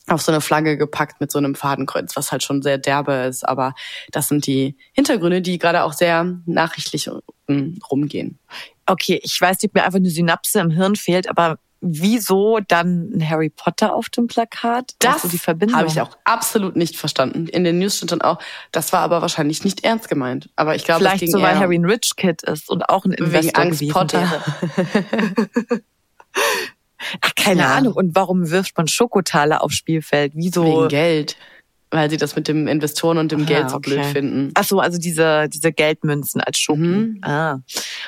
auf 0.06 0.22
so 0.22 0.30
eine 0.30 0.40
Flagge 0.40 0.78
gepackt 0.78 1.20
mit 1.20 1.32
so 1.32 1.38
einem 1.38 1.56
Fadenkreuz, 1.56 2.14
was 2.14 2.30
halt 2.30 2.44
schon 2.44 2.62
sehr 2.62 2.78
derbe 2.78 3.12
ist. 3.28 3.42
Aber 3.42 3.74
das 4.12 4.28
sind 4.28 4.46
die 4.46 4.76
Hintergründe, 4.92 5.42
die 5.42 5.58
gerade 5.58 5.82
auch 5.82 5.92
sehr 5.92 6.38
nachrichtlich 6.46 7.10
rumgehen. 7.90 8.38
Okay, 8.86 9.18
ich 9.24 9.40
weiß, 9.40 9.56
ob 9.64 9.74
mir 9.74 9.82
einfach 9.82 9.98
eine 9.98 10.10
Synapse 10.10 10.60
im 10.60 10.70
Hirn 10.70 10.94
fehlt, 10.94 11.28
aber 11.28 11.58
wieso 11.80 12.60
dann 12.66 13.10
ein 13.14 13.28
Harry 13.28 13.50
Potter 13.50 13.94
auf 13.94 14.08
dem 14.10 14.26
Plakat? 14.26 14.94
Das 14.98 15.24
also 15.24 15.36
habe 15.38 15.88
ich 15.88 16.00
auch 16.00 16.16
absolut 16.24 16.76
nicht 16.76 16.96
verstanden. 16.96 17.46
In 17.46 17.64
den 17.64 17.78
News 17.78 17.96
stand 17.96 18.12
dann 18.12 18.22
auch, 18.22 18.38
das 18.72 18.92
war 18.92 19.00
aber 19.00 19.22
wahrscheinlich 19.22 19.64
nicht 19.64 19.84
ernst 19.84 20.08
gemeint. 20.08 20.50
Aber 20.56 20.74
ich 20.74 20.84
glaube, 20.84 21.00
vielleicht 21.00 21.30
so, 21.30 21.40
weil 21.40 21.58
Harry 21.58 21.78
ein 21.78 21.84
Rich 21.84 22.16
Kid 22.16 22.42
ist 22.42 22.68
und 22.70 22.88
auch 22.88 23.04
ein 23.04 23.12
Investor 23.12 23.42
wegen 23.42 23.56
Angst 23.56 23.88
Potter. 23.88 24.42
Ach, 27.22 27.34
keine 27.34 27.62
ja. 27.62 27.74
Ahnung. 27.76 27.94
Und 27.94 28.14
warum 28.14 28.50
wirft 28.50 28.76
man 28.76 28.86
Schokotaler 28.86 29.62
aufs 29.62 29.76
Spielfeld? 29.76 30.32
Wieso? 30.34 30.64
Wegen 30.64 30.88
Geld. 30.88 31.36
Weil 31.92 32.08
sie 32.08 32.16
das 32.16 32.36
mit 32.36 32.46
dem 32.46 32.68
Investoren 32.68 33.18
und 33.18 33.32
dem 33.32 33.42
ah, 33.42 33.46
Geld 33.46 33.70
so 33.70 33.76
okay. 33.76 33.94
blöd 33.94 34.06
finden. 34.06 34.50
Ach 34.54 34.64
so, 34.64 34.78
also 34.78 34.96
diese, 34.98 35.48
diese 35.48 35.72
Geldmünzen 35.72 36.40
als 36.40 36.58
Schoken. 36.58 37.14
Mhm. 37.14 37.24
Ah. 37.24 37.58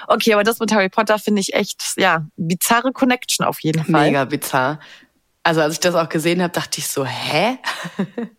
Okay, 0.07 0.35
aber 0.35 0.45
das 0.45 0.61
mit 0.61 0.73
Harry 0.73 0.89
Potter 0.89 1.19
finde 1.19 1.41
ich 1.41 1.55
echt, 1.55 1.95
ja, 1.97 2.27
bizarre 2.37 2.93
Connection 2.93 3.45
auf 3.45 3.61
jeden 3.61 3.85
Fall. 3.85 4.07
Mega 4.07 4.25
bizarr. 4.25 4.79
Also 5.43 5.61
als 5.61 5.75
ich 5.75 5.81
das 5.81 5.97
auch 5.97 6.09
gesehen 6.09 6.41
habe, 6.41 6.53
dachte 6.53 6.79
ich 6.79 6.87
so, 6.87 7.05
hä? 7.05 7.59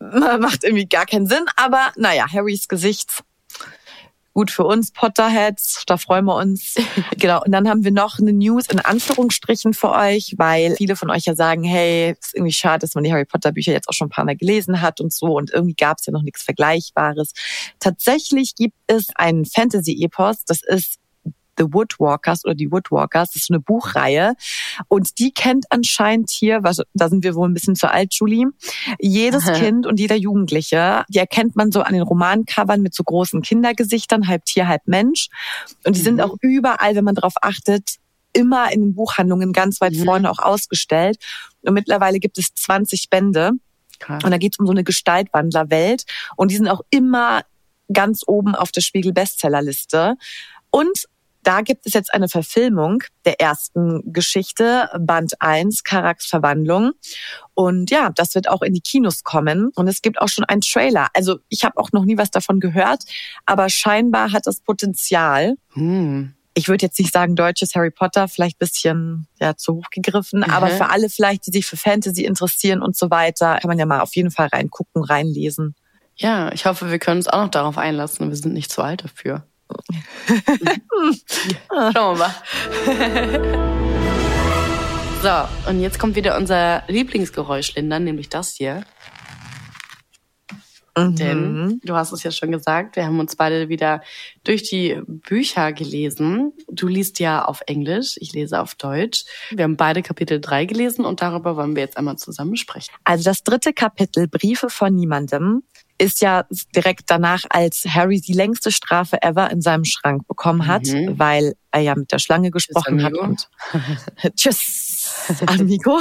Macht 0.40 0.64
irgendwie 0.64 0.86
gar 0.86 1.04
keinen 1.04 1.26
Sinn, 1.26 1.44
aber 1.56 1.92
naja, 1.96 2.26
Harrys 2.32 2.66
Gesicht 2.66 3.22
gut 4.34 4.50
für 4.50 4.64
uns 4.64 4.90
Potterheads, 4.90 5.84
da 5.86 5.96
freuen 5.96 6.24
wir 6.26 6.34
uns. 6.34 6.74
genau. 7.18 7.42
Und 7.42 7.52
dann 7.52 7.68
haben 7.68 7.84
wir 7.84 7.92
noch 7.92 8.18
eine 8.18 8.32
News 8.32 8.66
in 8.66 8.80
Anführungsstrichen 8.80 9.72
für 9.72 9.92
euch, 9.92 10.34
weil 10.36 10.74
viele 10.76 10.96
von 10.96 11.10
euch 11.10 11.24
ja 11.24 11.34
sagen, 11.34 11.62
hey, 11.62 12.16
ist 12.20 12.34
irgendwie 12.34 12.52
schade, 12.52 12.80
dass 12.80 12.94
man 12.94 13.04
die 13.04 13.12
Harry 13.12 13.24
Potter 13.24 13.52
Bücher 13.52 13.72
jetzt 13.72 13.88
auch 13.88 13.92
schon 13.92 14.08
ein 14.08 14.10
paar 14.10 14.24
Mal 14.24 14.36
gelesen 14.36 14.82
hat 14.82 15.00
und 15.00 15.12
so 15.12 15.36
und 15.36 15.52
irgendwie 15.52 15.74
gab 15.74 15.98
es 15.98 16.06
ja 16.06 16.12
noch 16.12 16.22
nichts 16.22 16.42
Vergleichbares. 16.42 17.32
Tatsächlich 17.78 18.56
gibt 18.56 18.76
es 18.88 19.06
einen 19.14 19.44
Fantasy-Epos, 19.44 20.44
das 20.44 20.62
ist 20.62 20.98
The 21.58 21.72
Woodwalkers 21.72 22.44
oder 22.44 22.54
die 22.54 22.70
Woodwalkers. 22.70 23.30
Das 23.30 23.36
ist 23.36 23.46
so 23.46 23.54
eine 23.54 23.60
Buchreihe. 23.60 24.34
Und 24.88 25.18
die 25.18 25.32
kennt 25.32 25.66
anscheinend 25.70 26.30
hier, 26.30 26.62
was, 26.62 26.82
da 26.94 27.08
sind 27.08 27.24
wir 27.24 27.34
wohl 27.34 27.48
ein 27.48 27.54
bisschen 27.54 27.76
zu 27.76 27.90
alt, 27.90 28.14
Julie, 28.14 28.46
jedes 29.00 29.44
Kind 29.52 29.86
und 29.86 29.98
jeder 30.00 30.16
Jugendliche. 30.16 31.04
Die 31.08 31.18
erkennt 31.18 31.56
man 31.56 31.72
so 31.72 31.82
an 31.82 31.92
den 31.92 32.02
Romancovern 32.02 32.80
mit 32.80 32.94
so 32.94 33.04
großen 33.04 33.42
Kindergesichtern, 33.42 34.28
halb 34.28 34.44
Tier, 34.44 34.68
halb 34.68 34.82
Mensch. 34.86 35.28
Und 35.84 35.96
die 35.96 36.00
mhm. 36.00 36.04
sind 36.04 36.20
auch 36.20 36.36
überall, 36.40 36.94
wenn 36.94 37.04
man 37.04 37.14
darauf 37.14 37.34
achtet, 37.42 37.96
immer 38.32 38.72
in 38.72 38.80
den 38.80 38.94
Buchhandlungen 38.94 39.52
ganz 39.52 39.80
weit 39.80 39.94
mhm. 39.94 40.04
vorne 40.04 40.30
auch 40.30 40.40
ausgestellt. 40.40 41.16
Und 41.62 41.74
mittlerweile 41.74 42.18
gibt 42.18 42.36
es 42.38 42.52
20 42.54 43.08
Bände. 43.08 43.52
Krass. 43.98 44.22
Und 44.24 44.30
da 44.30 44.38
geht 44.38 44.54
es 44.54 44.58
um 44.58 44.66
so 44.66 44.72
eine 44.72 44.84
Gestaltwandlerwelt. 44.84 46.04
Und 46.36 46.50
die 46.50 46.56
sind 46.56 46.68
auch 46.68 46.82
immer 46.90 47.42
ganz 47.92 48.22
oben 48.26 48.54
auf 48.54 48.72
der 48.72 48.80
Spiegel 48.80 49.12
Bestsellerliste. 49.12 50.16
Und 50.70 51.06
da 51.46 51.60
gibt 51.60 51.86
es 51.86 51.92
jetzt 51.92 52.12
eine 52.12 52.28
Verfilmung 52.28 53.02
der 53.24 53.40
ersten 53.40 54.12
Geschichte, 54.12 54.88
Band 54.98 55.40
1, 55.40 55.84
Karaks 55.84 56.26
Verwandlung. 56.26 56.92
Und 57.54 57.90
ja, 57.90 58.10
das 58.10 58.34
wird 58.34 58.48
auch 58.48 58.62
in 58.62 58.74
die 58.74 58.80
Kinos 58.80 59.22
kommen. 59.22 59.70
Und 59.74 59.88
es 59.88 60.02
gibt 60.02 60.20
auch 60.20 60.28
schon 60.28 60.44
einen 60.44 60.60
Trailer. 60.60 61.08
Also 61.14 61.38
ich 61.48 61.64
habe 61.64 61.76
auch 61.78 61.92
noch 61.92 62.04
nie 62.04 62.18
was 62.18 62.30
davon 62.30 62.60
gehört, 62.60 63.04
aber 63.46 63.68
scheinbar 63.68 64.32
hat 64.32 64.46
das 64.46 64.60
Potenzial. 64.60 65.54
Hm 65.74 66.34
ich 66.54 66.68
würde 66.68 66.86
jetzt 66.86 66.98
nicht 66.98 67.12
sagen 67.12 67.34
deutsches 67.34 67.74
Harry 67.74 67.90
Potter, 67.90 68.28
vielleicht 68.28 68.58
bisschen 68.58 69.26
ja 69.40 69.56
zu 69.56 69.74
hoch 69.74 69.90
gegriffen, 69.90 70.38
mhm. 70.38 70.50
aber 70.50 70.68
für 70.68 70.88
alle 70.88 71.10
vielleicht, 71.10 71.46
die 71.46 71.50
sich 71.50 71.66
für 71.66 71.76
Fantasy 71.76 72.24
interessieren 72.24 72.80
und 72.80 72.96
so 72.96 73.10
weiter, 73.10 73.58
kann 73.60 73.68
man 73.68 73.78
ja 73.78 73.86
mal 73.86 74.00
auf 74.00 74.14
jeden 74.14 74.30
Fall 74.30 74.46
reingucken, 74.46 75.02
reinlesen. 75.02 75.74
Ja, 76.16 76.52
ich 76.52 76.64
hoffe, 76.64 76.90
wir 76.90 77.00
können 77.00 77.18
uns 77.18 77.28
auch 77.28 77.42
noch 77.42 77.50
darauf 77.50 77.76
einlassen. 77.76 78.28
Wir 78.28 78.36
sind 78.36 78.54
nicht 78.54 78.70
zu 78.70 78.82
alt 78.82 79.02
dafür. 79.02 79.44
Schauen 81.92 81.94
wir 81.94 82.14
mal. 82.16 82.34
so, 85.22 85.70
und 85.70 85.80
jetzt 85.80 85.98
kommt 85.98 86.16
wieder 86.16 86.36
unser 86.36 86.82
Lieblingsgeräusch, 86.88 87.74
Linda, 87.74 87.98
nämlich 87.98 88.28
das 88.28 88.54
hier. 88.54 88.84
Mhm. 90.96 91.16
Denn 91.16 91.80
du 91.82 91.94
hast 91.94 92.12
es 92.12 92.22
ja 92.22 92.30
schon 92.30 92.52
gesagt, 92.52 92.96
wir 92.96 93.04
haben 93.04 93.18
uns 93.18 93.36
beide 93.36 93.68
wieder 93.68 94.02
durch 94.44 94.62
die 94.62 95.00
Bücher 95.06 95.72
gelesen. 95.72 96.52
Du 96.68 96.86
liest 96.86 97.18
ja 97.18 97.44
auf 97.44 97.62
Englisch, 97.66 98.16
ich 98.20 98.32
lese 98.32 98.60
auf 98.60 98.74
Deutsch. 98.76 99.24
Wir 99.50 99.64
haben 99.64 99.76
beide 99.76 100.02
Kapitel 100.02 100.40
3 100.40 100.66
gelesen 100.66 101.04
und 101.04 101.20
darüber 101.20 101.56
wollen 101.56 101.74
wir 101.74 101.82
jetzt 101.82 101.96
einmal 101.96 102.16
zusammen 102.16 102.56
sprechen. 102.56 102.92
Also 103.02 103.24
das 103.24 103.42
dritte 103.42 103.72
Kapitel, 103.72 104.28
Briefe 104.28 104.70
von 104.70 104.94
niemandem, 104.94 105.64
ist 105.98 106.20
ja 106.20 106.44
direkt 106.74 107.04
danach, 107.06 107.44
als 107.50 107.84
Harry 107.84 108.20
die 108.20 108.32
längste 108.32 108.72
Strafe 108.72 109.22
ever 109.22 109.50
in 109.50 109.60
seinem 109.60 109.84
Schrank 109.84 110.26
bekommen 110.26 110.66
hat, 110.66 110.86
mhm. 110.86 111.18
weil 111.18 111.54
er 111.70 111.80
ja 111.80 111.94
mit 111.94 112.10
der 112.10 112.18
Schlange 112.18 112.50
gesprochen 112.50 112.98
Tschüss, 112.98 113.04
hat 113.04 113.14
und 113.14 113.48
Tschüss, 114.36 115.40
Amigo. 115.46 116.00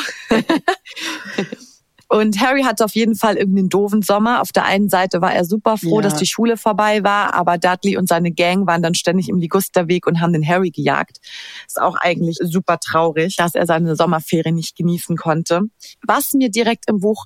Und 2.07 2.39
Harry 2.41 2.63
hatte 2.63 2.85
auf 2.85 2.95
jeden 2.95 3.15
Fall 3.15 3.37
irgendeinen 3.37 3.69
doofen 3.69 4.01
Sommer. 4.01 4.41
Auf 4.41 4.51
der 4.51 4.65
einen 4.65 4.89
Seite 4.89 5.21
war 5.21 5.33
er 5.33 5.45
super 5.45 5.77
froh, 5.77 5.99
ja. 5.99 6.01
dass 6.01 6.15
die 6.15 6.25
Schule 6.25 6.57
vorbei 6.57 7.03
war, 7.03 7.35
aber 7.35 7.59
Dudley 7.59 7.95
und 7.95 8.07
seine 8.07 8.31
Gang 8.31 8.65
waren 8.65 8.81
dann 8.81 8.95
ständig 8.95 9.29
im 9.29 9.37
Ligusterweg 9.37 10.07
und 10.07 10.21
haben 10.21 10.33
den 10.33 10.47
Harry 10.47 10.71
gejagt. 10.71 11.19
Ist 11.67 11.79
auch 11.79 11.95
eigentlich 11.95 12.37
super 12.41 12.79
traurig, 12.79 13.35
dass 13.35 13.53
er 13.53 13.67
seine 13.67 13.95
Sommerferien 13.95 14.55
nicht 14.55 14.75
genießen 14.75 15.17
konnte. 15.17 15.61
Was 16.05 16.33
mir 16.33 16.49
direkt 16.49 16.89
im 16.89 16.99
Buch 16.99 17.25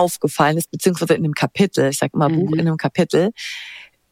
aufgefallen 0.00 0.56
ist, 0.56 0.70
beziehungsweise 0.70 1.14
in 1.14 1.22
dem 1.22 1.34
Kapitel, 1.34 1.90
ich 1.90 1.98
sag 1.98 2.14
mal 2.14 2.28
mhm. 2.28 2.46
Buch 2.46 2.52
in 2.52 2.60
einem 2.60 2.76
Kapitel, 2.76 3.30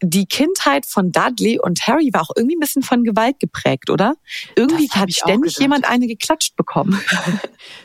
die 0.00 0.26
Kindheit 0.26 0.86
von 0.86 1.10
Dudley 1.10 1.58
und 1.58 1.86
Harry 1.86 2.10
war 2.12 2.22
auch 2.22 2.30
irgendwie 2.36 2.56
ein 2.56 2.60
bisschen 2.60 2.82
von 2.82 3.02
Gewalt 3.02 3.40
geprägt, 3.40 3.90
oder? 3.90 4.14
Irgendwie 4.54 4.88
hat 4.90 5.12
ständig 5.12 5.58
jemand 5.58 5.88
eine 5.88 6.06
geklatscht 6.06 6.56
bekommen. 6.56 7.00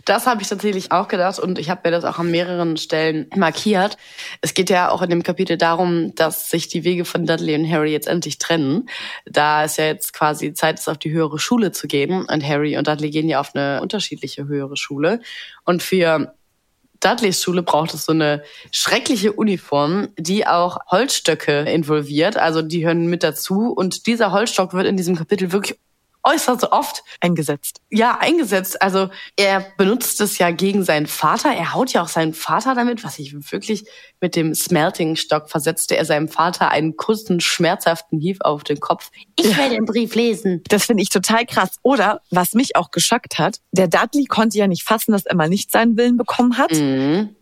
Das 0.06 0.28
habe 0.28 0.42
ich 0.42 0.50
tatsächlich 0.50 0.92
auch 0.92 1.08
gedacht 1.08 1.40
und 1.40 1.58
ich 1.58 1.70
habe 1.70 1.82
mir 1.86 1.92
das 1.92 2.04
auch 2.04 2.20
an 2.20 2.30
mehreren 2.30 2.78
Stellen 2.78 3.30
markiert. 3.36 3.98
Es 4.42 4.54
geht 4.54 4.70
ja 4.70 4.90
auch 4.90 5.02
in 5.02 5.10
dem 5.10 5.24
Kapitel 5.24 5.58
darum, 5.58 6.14
dass 6.16 6.50
sich 6.50 6.68
die 6.68 6.84
Wege 6.84 7.06
von 7.06 7.26
Dudley 7.26 7.56
und 7.56 7.70
Harry 7.70 7.92
jetzt 7.92 8.08
endlich 8.08 8.38
trennen. 8.38 8.90
Da 9.26 9.64
es 9.64 9.78
ja 9.78 9.86
jetzt 9.86 10.14
quasi 10.14 10.54
Zeit 10.54 10.80
ist, 10.80 10.90
auf 10.90 10.98
die 10.98 11.12
höhere 11.12 11.40
Schule 11.40 11.72
zu 11.72 11.88
gehen 11.88 12.26
und 12.26 12.48
Harry 12.48 12.78
und 12.78 12.88
Dudley 12.88 13.10
gehen 13.10 13.30
ja 13.30 13.40
auf 13.40 13.56
eine 13.56 13.82
unterschiedliche 13.82 14.46
höhere 14.46 14.78
Schule. 14.78 15.22
Und 15.64 15.82
für 15.82 16.34
Dudleys 17.04 17.42
Schule 17.42 17.64
braucht 17.64 17.94
es 17.94 18.06
so 18.06 18.14
eine 18.14 18.44
schreckliche 18.72 19.34
Uniform, 19.34 20.10
die 20.18 20.48
auch 20.48 20.78
Holzstöcke 20.90 21.62
involviert. 21.62 22.38
Also 22.38 22.62
die 22.62 22.86
hören 22.86 23.08
mit 23.08 23.24
dazu. 23.24 23.74
Und 23.74 24.08
dieser 24.08 24.32
Holzstock 24.32 24.74
wird 24.74 24.88
in 24.88 24.98
diesem 24.98 25.16
Kapitel 25.16 25.52
wirklich 25.52 25.78
äußerst 26.24 26.72
oft 26.72 27.04
eingesetzt. 27.20 27.82
Ja, 27.90 28.18
eingesetzt. 28.20 28.82
Also 28.82 29.10
er 29.36 29.66
benutzt 29.78 30.22
es 30.22 30.38
ja 30.38 30.52
gegen 30.52 30.84
seinen 30.84 31.08
Vater. 31.08 31.54
Er 31.54 31.74
haut 31.74 31.94
ja 31.94 32.02
auch 32.02 32.08
seinen 32.08 32.34
Vater 32.34 32.76
damit, 32.76 33.04
was 33.04 33.20
ich 33.20 33.36
wirklich 33.52 33.86
mit 34.22 34.36
dem 34.36 34.56
Smelting-Stock 34.56 35.50
versetzte 35.50 35.98
er 35.98 36.06
seinem 36.06 36.30
Vater 36.30 36.70
einen 36.70 36.96
kurzen, 36.96 37.40
schmerzhaften 37.40 38.20
Hief 38.20 38.38
auf 38.42 38.64
den 38.64 38.80
Kopf. 38.80 39.12
Ich 39.38 39.58
will 39.58 39.70
den 39.70 39.86
Brief 39.86 40.16
lesen. 40.16 40.64
Das 40.70 40.86
finde 40.86 41.04
ich 41.04 41.10
total 41.10 41.46
krass. 41.46 41.78
Oder, 41.84 42.22
was 42.30 42.54
mich 42.54 42.76
auch 42.76 42.92
geschockt 42.92 43.38
hat, 43.38 43.60
der 43.72 43.88
Dudley 43.88 44.26
konnte 44.26 44.58
ja 44.58 44.68
nicht 44.68 44.84
fassen, 44.84 45.12
dass 45.12 45.26
er 45.26 45.36
mal 45.36 45.50
nicht 45.50 45.72
seinen 45.72 45.98
Willen 45.98 46.18
bekommen 46.18 46.58
hat. 46.58 46.72
Mhm 46.72 47.36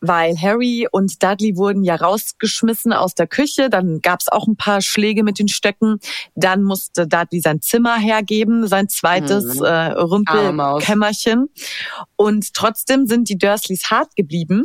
weil 0.00 0.36
Harry 0.40 0.86
und 0.90 1.22
Dudley 1.22 1.56
wurden 1.56 1.82
ja 1.82 1.96
rausgeschmissen 1.96 2.92
aus 2.92 3.14
der 3.14 3.26
Küche. 3.26 3.70
Dann 3.70 4.00
gab 4.00 4.20
es 4.20 4.28
auch 4.28 4.46
ein 4.46 4.56
paar 4.56 4.80
Schläge 4.80 5.22
mit 5.22 5.38
den 5.38 5.48
Stöcken. 5.48 5.98
Dann 6.34 6.62
musste 6.62 7.06
Dudley 7.06 7.40
sein 7.40 7.60
Zimmer 7.60 7.96
hergeben, 7.96 8.66
sein 8.66 8.88
zweites 8.88 9.60
mhm. 9.60 9.64
äh, 9.64 9.86
Rümpelkämmerchen. 9.92 11.48
Und 12.16 12.54
trotzdem 12.54 13.06
sind 13.06 13.28
die 13.28 13.38
Dursleys 13.38 13.90
hart 13.90 14.16
geblieben. 14.16 14.64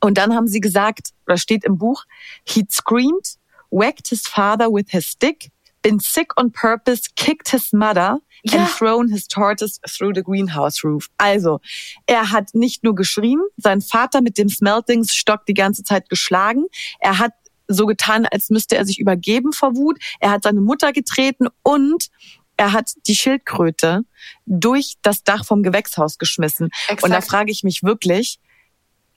Und 0.00 0.18
dann 0.18 0.34
haben 0.34 0.46
sie 0.46 0.60
gesagt, 0.60 1.10
oder 1.26 1.36
steht 1.36 1.64
im 1.64 1.78
Buch, 1.78 2.04
he 2.44 2.64
screamed, 2.70 3.36
whacked 3.70 4.08
his 4.08 4.26
father 4.26 4.68
with 4.68 4.86
his 4.88 5.06
stick, 5.06 5.50
been 5.84 6.00
sick 6.00 6.32
on 6.36 6.50
purpose, 6.50 7.08
kicked 7.14 7.50
his 7.50 7.72
mother, 7.72 8.18
ja. 8.42 8.58
and 8.58 8.68
thrown 8.68 9.08
his 9.10 9.28
tortoise 9.28 9.78
through 9.86 10.14
the 10.14 10.22
greenhouse 10.22 10.82
roof. 10.82 11.08
Also, 11.18 11.60
er 12.06 12.32
hat 12.32 12.54
nicht 12.54 12.82
nur 12.82 12.94
geschrien, 12.94 13.40
sein 13.56 13.80
Vater 13.80 14.20
mit 14.20 14.36
dem 14.38 14.48
Smeltingsstock 14.48 15.46
die 15.46 15.54
ganze 15.54 15.84
Zeit 15.84 16.08
geschlagen, 16.08 16.64
er 16.98 17.18
hat 17.18 17.32
so 17.68 17.86
getan, 17.86 18.26
als 18.26 18.50
müsste 18.50 18.76
er 18.76 18.84
sich 18.84 18.98
übergeben 18.98 19.52
vor 19.52 19.76
Wut, 19.76 19.98
er 20.20 20.30
hat 20.30 20.42
seine 20.42 20.60
Mutter 20.60 20.92
getreten 20.92 21.48
und 21.62 22.08
er 22.56 22.72
hat 22.72 22.92
die 23.06 23.14
Schildkröte 23.14 24.02
durch 24.46 24.94
das 25.02 25.24
Dach 25.24 25.44
vom 25.44 25.62
Gewächshaus 25.62 26.18
geschmissen. 26.18 26.68
Exakt. 26.88 27.02
Und 27.02 27.10
da 27.10 27.20
frage 27.20 27.50
ich 27.50 27.64
mich 27.64 27.82
wirklich, 27.82 28.38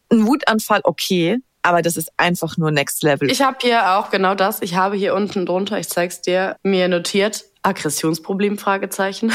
ein 0.09 0.25
Wutanfall 0.25 0.81
okay, 0.83 1.37
aber 1.67 1.81
das 1.81 1.97
ist 1.97 2.11
einfach 2.17 2.57
nur 2.57 2.71
Next 2.71 3.03
Level. 3.03 3.29
Ich 3.29 3.41
habe 3.41 3.57
hier 3.61 3.97
auch 3.97 4.09
genau 4.09 4.35
das. 4.35 4.61
Ich 4.61 4.75
habe 4.75 4.95
hier 4.95 5.13
unten 5.13 5.45
drunter, 5.45 5.77
ich 5.77 5.89
zeig's 5.89 6.21
dir, 6.21 6.55
mir 6.63 6.87
notiert, 6.87 7.43
Aggressionsproblem 7.61 8.57
Fragezeichen, 8.57 9.33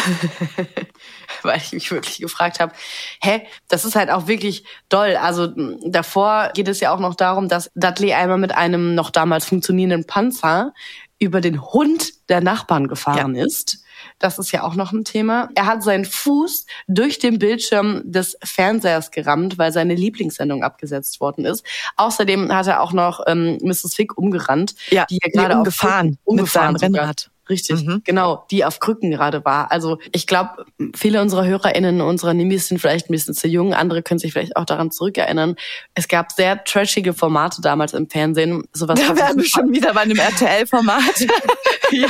weil 1.42 1.58
ich 1.58 1.72
mich 1.72 1.90
wirklich 1.90 2.18
gefragt 2.18 2.60
habe, 2.60 2.72
hä, 3.20 3.42
das 3.68 3.84
ist 3.84 3.94
halt 3.94 4.10
auch 4.10 4.26
wirklich 4.26 4.64
doll. 4.88 5.16
Also 5.16 5.48
davor 5.84 6.50
geht 6.54 6.68
es 6.68 6.80
ja 6.80 6.94
auch 6.94 7.00
noch 7.00 7.14
darum, 7.14 7.48
dass 7.48 7.70
Dudley 7.74 8.14
einmal 8.14 8.38
mit 8.38 8.52
einem 8.52 8.94
noch 8.94 9.10
damals 9.10 9.44
funktionierenden 9.44 10.06
Panzer 10.06 10.72
über 11.18 11.42
den 11.42 11.60
Hund 11.60 12.28
der 12.30 12.40
Nachbarn 12.40 12.88
gefahren 12.88 13.34
ja. 13.34 13.44
ist. 13.44 13.84
Das 14.18 14.38
ist 14.38 14.52
ja 14.52 14.62
auch 14.62 14.74
noch 14.74 14.92
ein 14.92 15.04
Thema. 15.04 15.48
Er 15.54 15.66
hat 15.66 15.82
seinen 15.82 16.04
Fuß 16.04 16.66
durch 16.88 17.18
den 17.18 17.38
Bildschirm 17.38 18.02
des 18.04 18.36
Fernsehers 18.42 19.10
gerammt, 19.10 19.58
weil 19.58 19.72
seine 19.72 19.94
Lieblingssendung 19.94 20.62
abgesetzt 20.62 21.20
worden 21.20 21.44
ist. 21.44 21.64
Außerdem 21.96 22.52
hat 22.52 22.66
er 22.66 22.80
auch 22.80 22.92
noch 22.92 23.20
ähm, 23.26 23.58
Mrs. 23.62 23.94
Fick 23.94 24.16
umgerannt, 24.16 24.74
ja, 24.90 25.06
die 25.06 25.18
ja 25.22 25.30
gerade 25.30 25.56
umgefahren, 25.56 26.18
umgefahren 26.24 26.72
mit 26.72 26.80
seinem 26.80 26.94
Rennrad. 26.94 27.31
Richtig, 27.48 27.84
mhm. 27.84 28.02
genau, 28.04 28.46
die 28.52 28.64
auf 28.64 28.78
Krücken 28.78 29.10
gerade 29.10 29.44
war. 29.44 29.72
Also 29.72 29.98
ich 30.12 30.28
glaube, 30.28 30.64
viele 30.94 31.20
unserer 31.20 31.44
HörerInnen, 31.44 32.00
unserer 32.00 32.34
Nimis 32.34 32.68
sind 32.68 32.78
vielleicht 32.78 33.10
ein 33.10 33.12
bisschen 33.12 33.34
zu 33.34 33.48
jung, 33.48 33.74
andere 33.74 34.02
können 34.02 34.20
sich 34.20 34.32
vielleicht 34.32 34.56
auch 34.56 34.64
daran 34.64 34.92
zurückerinnern. 34.92 35.56
Es 35.94 36.06
gab 36.06 36.30
sehr 36.30 36.62
trashige 36.62 37.14
Formate 37.14 37.60
damals 37.60 37.94
im 37.94 38.08
Fernsehen. 38.08 38.62
Sowas 38.72 39.00
da 39.00 39.16
wären 39.16 39.36
wir 39.38 39.44
schon 39.44 39.72
wieder 39.72 39.92
bei 39.92 40.02
einem 40.02 40.18
RTL-Format. 40.18 41.26
ja. 41.90 42.08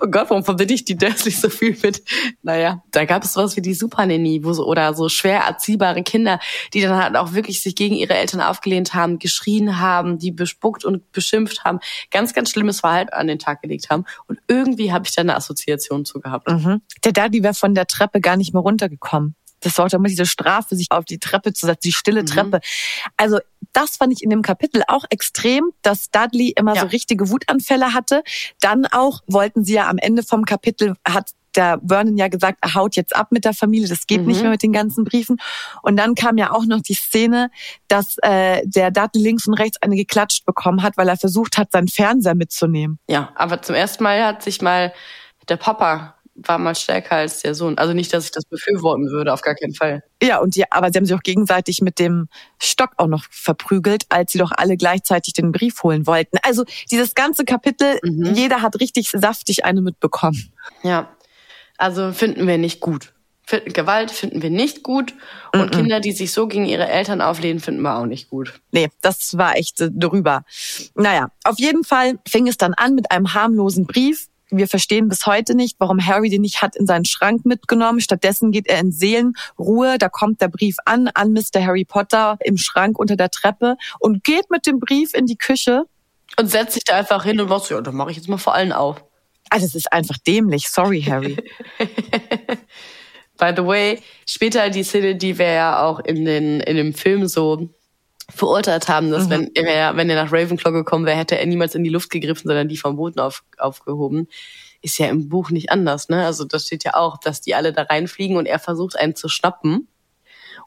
Oh 0.00 0.06
Gott, 0.06 0.30
warum 0.30 0.44
verbinde 0.44 0.74
ich 0.74 0.84
die 0.84 0.96
Dursleys 0.96 1.40
so 1.40 1.50
viel 1.50 1.76
mit? 1.82 2.02
Naja, 2.42 2.82
da 2.92 3.04
gab 3.04 3.24
es 3.24 3.32
sowas 3.32 3.56
wie 3.56 3.62
die 3.62 3.74
Super 3.74 4.06
Nanny, 4.06 4.44
wo 4.44 4.52
so, 4.52 4.66
oder 4.66 4.94
so 4.94 5.08
schwer 5.08 5.40
erziehbare 5.40 6.02
Kinder, 6.02 6.40
die 6.72 6.80
dann 6.80 6.96
halt 6.96 7.16
auch 7.16 7.32
wirklich 7.32 7.62
sich 7.62 7.74
gegen 7.74 7.94
ihre 7.94 8.14
Eltern 8.14 8.40
aufgelehnt 8.40 8.94
haben, 8.94 9.18
geschrien 9.18 9.80
haben, 9.80 10.18
die 10.18 10.30
bespuckt 10.30 10.84
und 10.84 11.10
beschimpft 11.12 11.64
haben, 11.64 11.80
ganz, 12.10 12.32
ganz 12.32 12.50
schlimmes 12.50 12.80
Verhalten 12.80 13.12
an 13.12 13.26
den 13.26 13.38
Tag 13.38 13.62
gelegt 13.62 13.90
haben. 13.90 14.04
Und 14.26 14.40
irgendwie 14.52 14.92
habe 14.92 15.06
ich 15.06 15.14
da 15.14 15.22
eine 15.22 15.34
Assoziation 15.34 16.04
zu 16.04 16.20
gehabt. 16.20 16.48
Mhm. 16.48 16.82
Der 17.04 17.12
Daddy 17.12 17.42
wäre 17.42 17.54
von 17.54 17.74
der 17.74 17.86
Treppe 17.86 18.20
gar 18.20 18.36
nicht 18.36 18.52
mehr 18.52 18.62
runtergekommen. 18.62 19.34
das 19.60 19.78
war 19.78 19.86
auch 19.86 19.92
immer 19.92 20.08
diese 20.08 20.26
Strafe, 20.26 20.76
sich 20.76 20.88
auf 20.90 21.04
die 21.04 21.18
Treppe 21.18 21.52
zu 21.52 21.66
setzen, 21.66 21.80
die 21.84 21.92
stille 21.92 22.22
mhm. 22.22 22.26
Treppe. 22.26 22.60
Also 23.16 23.38
das 23.72 23.96
fand 23.96 24.12
ich 24.12 24.22
in 24.22 24.28
dem 24.28 24.42
Kapitel 24.42 24.82
auch 24.88 25.04
extrem, 25.08 25.70
dass 25.82 26.10
Dudley 26.10 26.52
immer 26.56 26.74
ja. 26.74 26.82
so 26.82 26.86
richtige 26.88 27.30
Wutanfälle 27.30 27.94
hatte. 27.94 28.22
Dann 28.60 28.86
auch 28.86 29.20
wollten 29.26 29.64
sie 29.64 29.74
ja 29.74 29.88
am 29.88 29.98
Ende 29.98 30.22
vom 30.22 30.44
Kapitel, 30.44 30.94
hat 31.06 31.30
der 31.56 31.80
Vernon 31.86 32.16
ja 32.16 32.28
gesagt, 32.28 32.58
er 32.60 32.74
haut 32.74 32.96
jetzt 32.96 33.14
ab 33.14 33.28
mit 33.30 33.44
der 33.44 33.54
Familie, 33.54 33.88
das 33.88 34.06
geht 34.06 34.22
mhm. 34.22 34.28
nicht 34.28 34.42
mehr 34.42 34.50
mit 34.50 34.62
den 34.62 34.72
ganzen 34.72 35.04
Briefen. 35.04 35.38
Und 35.82 35.96
dann 35.96 36.14
kam 36.14 36.38
ja 36.38 36.52
auch 36.52 36.64
noch 36.64 36.80
die 36.80 36.94
Szene, 36.94 37.50
dass 37.88 38.16
äh, 38.22 38.62
der 38.64 38.90
Dudley 38.90 39.22
links 39.22 39.46
und 39.46 39.54
rechts 39.54 39.80
eine 39.82 39.96
geklatscht 39.96 40.44
bekommen 40.44 40.82
hat, 40.82 40.96
weil 40.96 41.08
er 41.08 41.16
versucht 41.16 41.58
hat, 41.58 41.72
seinen 41.72 41.88
Fernseher 41.88 42.34
mitzunehmen. 42.34 42.98
Ja, 43.08 43.30
aber 43.34 43.62
zum 43.62 43.74
ersten 43.74 44.02
Mal 44.02 44.24
hat 44.24 44.42
sich 44.42 44.62
mal 44.62 44.92
der 45.48 45.56
Papa 45.56 46.14
war 46.34 46.58
mal 46.58 46.74
stärker 46.74 47.16
als 47.16 47.40
der 47.42 47.54
Sohn. 47.54 47.76
Also 47.78 47.92
nicht, 47.92 48.12
dass 48.12 48.24
ich 48.24 48.30
das 48.30 48.44
befürworten 48.44 49.10
würde, 49.10 49.32
auf 49.32 49.42
gar 49.42 49.54
keinen 49.54 49.74
Fall. 49.74 50.02
Ja, 50.22 50.38
und 50.38 50.56
die, 50.56 50.70
aber 50.70 50.90
sie 50.90 50.98
haben 50.98 51.04
sich 51.04 51.14
auch 51.14 51.22
gegenseitig 51.22 51.82
mit 51.82 51.98
dem 51.98 52.28
Stock 52.60 52.92
auch 52.96 53.06
noch 53.06 53.24
verprügelt, 53.30 54.04
als 54.08 54.32
sie 54.32 54.38
doch 54.38 54.52
alle 54.56 54.76
gleichzeitig 54.76 55.34
den 55.34 55.52
Brief 55.52 55.82
holen 55.82 56.06
wollten. 56.06 56.38
Also 56.42 56.64
dieses 56.90 57.14
ganze 57.14 57.44
Kapitel, 57.44 57.98
mhm. 58.02 58.34
jeder 58.34 58.62
hat 58.62 58.80
richtig 58.80 59.10
saftig 59.10 59.64
eine 59.64 59.82
mitbekommen. 59.82 60.52
Ja, 60.82 61.14
also 61.78 62.12
finden 62.12 62.46
wir 62.46 62.58
nicht 62.58 62.80
gut. 62.80 63.12
Gewalt 63.66 64.10
finden 64.10 64.40
wir 64.40 64.50
nicht 64.50 64.82
gut 64.82 65.14
und 65.52 65.60
mm 65.60 65.64
-mm. 65.64 65.76
Kinder, 65.76 66.00
die 66.00 66.12
sich 66.12 66.32
so 66.32 66.46
gegen 66.46 66.64
ihre 66.64 66.88
Eltern 66.88 67.20
auflehnen, 67.20 67.60
finden 67.60 67.82
wir 67.82 67.98
auch 67.98 68.06
nicht 68.06 68.30
gut. 68.30 68.60
Nee, 68.70 68.88
das 69.02 69.36
war 69.36 69.56
echt 69.56 69.80
äh, 69.80 69.90
drüber. 69.92 70.44
Naja, 70.94 71.28
auf 71.44 71.58
jeden 71.58 71.84
Fall 71.84 72.18
fing 72.26 72.46
es 72.46 72.56
dann 72.56 72.72
an 72.72 72.94
mit 72.94 73.10
einem 73.10 73.34
harmlosen 73.34 73.86
Brief, 73.86 74.28
wir 74.52 74.68
verstehen 74.68 75.08
bis 75.08 75.24
heute 75.26 75.54
nicht, 75.54 75.76
warum 75.78 76.04
Harry 76.04 76.28
den 76.28 76.42
nicht 76.42 76.60
hat 76.60 76.76
in 76.76 76.86
seinen 76.86 77.06
Schrank 77.06 77.46
mitgenommen. 77.46 78.00
Stattdessen 78.00 78.52
geht 78.52 78.68
er 78.68 78.80
in 78.80 78.92
Seelenruhe. 78.92 79.96
Da 79.98 80.08
kommt 80.08 80.40
der 80.42 80.48
Brief 80.48 80.76
an, 80.84 81.08
an 81.08 81.32
Mr. 81.32 81.64
Harry 81.64 81.84
Potter 81.86 82.36
im 82.40 82.58
Schrank 82.58 82.98
unter 82.98 83.16
der 83.16 83.30
Treppe 83.30 83.76
und 83.98 84.22
geht 84.24 84.50
mit 84.50 84.66
dem 84.66 84.78
Brief 84.78 85.14
in 85.14 85.26
die 85.26 85.38
Küche. 85.38 85.84
Und 86.38 86.50
setzt 86.50 86.74
sich 86.74 86.84
da 86.84 86.96
einfach 86.96 87.24
hin 87.24 87.40
und 87.40 87.48
sagt, 87.48 87.70
ja, 87.70 87.80
dann 87.80 87.94
mache 87.94 88.10
ich 88.10 88.16
jetzt 88.18 88.28
mal 88.28 88.36
vor 88.36 88.54
allen 88.54 88.72
auf. 88.72 89.02
Ah, 89.54 89.58
das 89.58 89.74
ist 89.74 89.92
einfach 89.92 90.16
dämlich. 90.16 90.70
Sorry, 90.70 91.02
Harry. 91.02 91.36
By 93.38 93.52
the 93.54 93.66
way, 93.66 94.00
später 94.24 94.70
die 94.70 94.82
Szene, 94.82 95.14
die 95.14 95.36
wir 95.36 95.52
ja 95.52 95.82
auch 95.82 96.00
in, 96.00 96.24
den, 96.24 96.60
in 96.60 96.76
dem 96.76 96.94
Film 96.94 97.28
so 97.28 97.68
verurteilt 98.30 98.88
haben, 98.88 99.10
dass 99.10 99.26
mhm. 99.26 99.50
wenn, 99.54 99.66
er, 99.66 99.94
wenn 99.94 100.08
er 100.08 100.24
nach 100.24 100.32
Ravenclaw 100.32 100.72
gekommen 100.72 101.04
wäre, 101.04 101.18
hätte 101.18 101.36
er 101.36 101.44
niemals 101.44 101.74
in 101.74 101.84
die 101.84 101.90
Luft 101.90 102.08
gegriffen, 102.08 102.48
sondern 102.48 102.66
die 102.66 102.78
vom 102.78 102.96
Boden 102.96 103.20
auf, 103.20 103.44
aufgehoben. 103.58 104.26
Ist 104.80 104.96
ja 104.96 105.08
im 105.08 105.28
Buch 105.28 105.50
nicht 105.50 105.70
anders, 105.70 106.08
ne? 106.08 106.24
Also 106.24 106.46
da 106.46 106.58
steht 106.58 106.84
ja 106.84 106.94
auch, 106.94 107.18
dass 107.18 107.42
die 107.42 107.54
alle 107.54 107.74
da 107.74 107.82
reinfliegen 107.82 108.38
und 108.38 108.46
er 108.46 108.58
versucht 108.58 108.98
einen 108.98 109.16
zu 109.16 109.28
schnappen. 109.28 109.86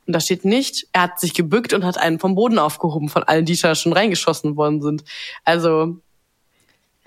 Und 0.05 0.13
da 0.13 0.19
steht 0.19 0.45
nicht, 0.45 0.85
er 0.93 1.01
hat 1.01 1.19
sich 1.19 1.33
gebückt 1.33 1.73
und 1.73 1.83
hat 1.83 1.97
einen 1.97 2.19
vom 2.19 2.35
Boden 2.35 2.59
aufgehoben, 2.59 3.09
von 3.09 3.23
allen, 3.23 3.45
die 3.45 3.57
da 3.57 3.73
schon 3.73 3.93
reingeschossen 3.93 4.55
worden 4.55 4.83
sind. 4.83 5.03
Also 5.43 5.97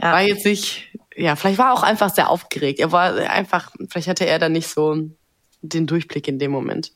ja. 0.03 0.13
war 0.13 0.23
jetzt 0.23 0.45
nicht, 0.45 0.89
ja, 1.19 1.35
vielleicht 1.37 1.59
war 1.59 1.71
er 1.71 1.75
auch 1.75 1.83
einfach 1.83 2.15
sehr 2.15 2.31
aufgeregt. 2.31 2.79
Er 2.79 2.93
war 2.93 3.15
einfach, 3.15 3.73
vielleicht 3.91 4.09
hatte 4.09 4.25
er 4.27 4.39
da 4.39 4.49
nicht 4.49 4.69
so 4.69 4.97
den 5.63 5.87
Durchblick 5.87 6.29
in 6.29 6.39
dem 6.39 6.53
Moment. 6.53 6.93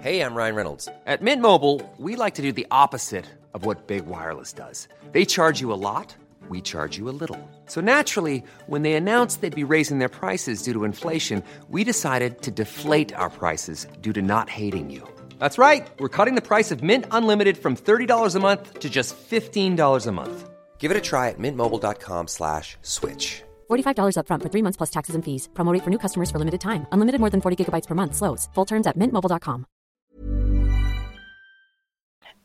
Hey, 0.00 0.20
I'm 0.20 0.34
Ryan 0.34 0.54
Reynolds. 0.54 0.88
At 1.06 1.22
Mint 1.22 1.40
Mobile, 1.40 1.80
we 1.98 2.14
like 2.14 2.34
to 2.34 2.42
do 2.42 2.52
the 2.52 2.66
opposite 2.70 3.24
of 3.54 3.64
what 3.64 3.86
Big 3.86 4.04
Wireless 4.06 4.52
does. 4.52 4.86
They 5.12 5.24
charge 5.24 5.62
you 5.62 5.72
a 5.72 5.80
lot, 5.80 6.14
we 6.50 6.60
charge 6.60 6.98
you 6.98 7.08
a 7.08 7.16
little. 7.18 7.38
So 7.66 7.80
naturally, 7.80 8.42
when 8.66 8.82
they 8.82 8.92
announced 8.92 9.40
they'd 9.40 9.54
be 9.54 9.64
raising 9.64 10.00
their 10.00 10.10
prices 10.10 10.62
due 10.62 10.74
to 10.74 10.84
inflation, 10.84 11.42
we 11.70 11.84
decided 11.84 12.42
to 12.42 12.50
deflate 12.50 13.14
our 13.14 13.30
prices 13.30 13.86
due 14.02 14.12
to 14.12 14.20
not 14.20 14.50
hating 14.50 14.90
you. 14.90 15.08
That's 15.38 15.56
right. 15.56 15.88
We're 15.98 16.10
cutting 16.10 16.34
the 16.34 16.42
price 16.42 16.70
of 16.70 16.82
Mint 16.82 17.06
Unlimited 17.10 17.56
from 17.56 17.74
$30 17.74 18.34
a 18.34 18.40
month 18.40 18.80
to 18.80 18.90
just 18.90 19.16
$15 19.16 20.06
a 20.06 20.12
month. 20.12 20.50
Give 20.84 20.90
it 20.90 20.98
a 20.98 21.00
try 21.00 21.30
at 21.30 21.38
mintmobile.com 21.38 22.28
slash 22.28 22.76
switch. 22.82 23.42
$45 23.70 24.16
upfront 24.20 24.42
for 24.42 24.50
three 24.52 24.60
months 24.60 24.76
plus 24.76 24.90
taxes 24.90 25.14
and 25.14 25.24
fees. 25.24 25.48
Promote 25.54 25.80
for 25.82 25.88
new 25.88 25.98
customers 25.98 26.30
for 26.30 26.38
limited 26.38 26.60
time. 26.60 26.86
Unlimited 26.92 27.20
more 27.20 27.30
than 27.30 27.40
40 27.40 27.56
gigabytes 27.56 27.86
per 27.86 27.94
month. 27.94 28.14
Slows. 28.14 28.50
Full 28.54 28.66
terms 28.66 28.86
at 28.86 28.98
mintmobile.com. 28.98 29.64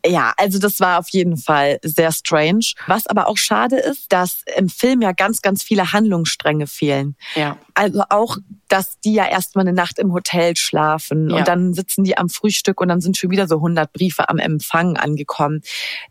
Ja, 0.05 0.34
also 0.38 0.60
das 0.60 0.79
war 0.79 1.00
auf 1.00 1.10
jeden 1.10 1.36
Fall 1.36 1.79
sehr 1.84 2.13
strange. 2.13 2.74
Was 2.88 3.08
aber 3.08 3.27
auch 3.27 3.36
schade 3.36 3.75
ist, 3.75 4.05
dass 4.13 4.43
im 4.55 4.69
Film 4.69 5.01
ja 5.01 5.12
ganz, 5.12 5.41
ganz 5.41 5.62
viele 5.62 5.91
Handlungsstränge 5.91 6.67
fehlen. 6.67 7.17
Ja. 7.36 7.58
Also 7.74 8.03
auch, 8.10 8.38
dass 8.69 9.01
die 9.01 9.13
ja 9.13 9.27
erstmal 9.27 9.67
eine 9.67 9.74
Nacht 9.74 10.00
im 10.00 10.13
Hotel 10.13 10.55
schlafen 10.55 11.29
ja. 11.29 11.38
und 11.38 11.48
dann 11.50 11.74
sitzen 11.74 12.05
die 12.05 12.17
am 12.17 12.29
Frühstück 12.29 12.79
und 12.79 12.88
dann 12.88 13.01
sind 13.01 13.17
schon 13.17 13.31
wieder 13.31 13.48
so 13.48 13.55
100 13.55 13.91
Briefe 13.91 14.29
am 14.29 14.38
Empfang 14.38 14.96
angekommen. 14.96 15.62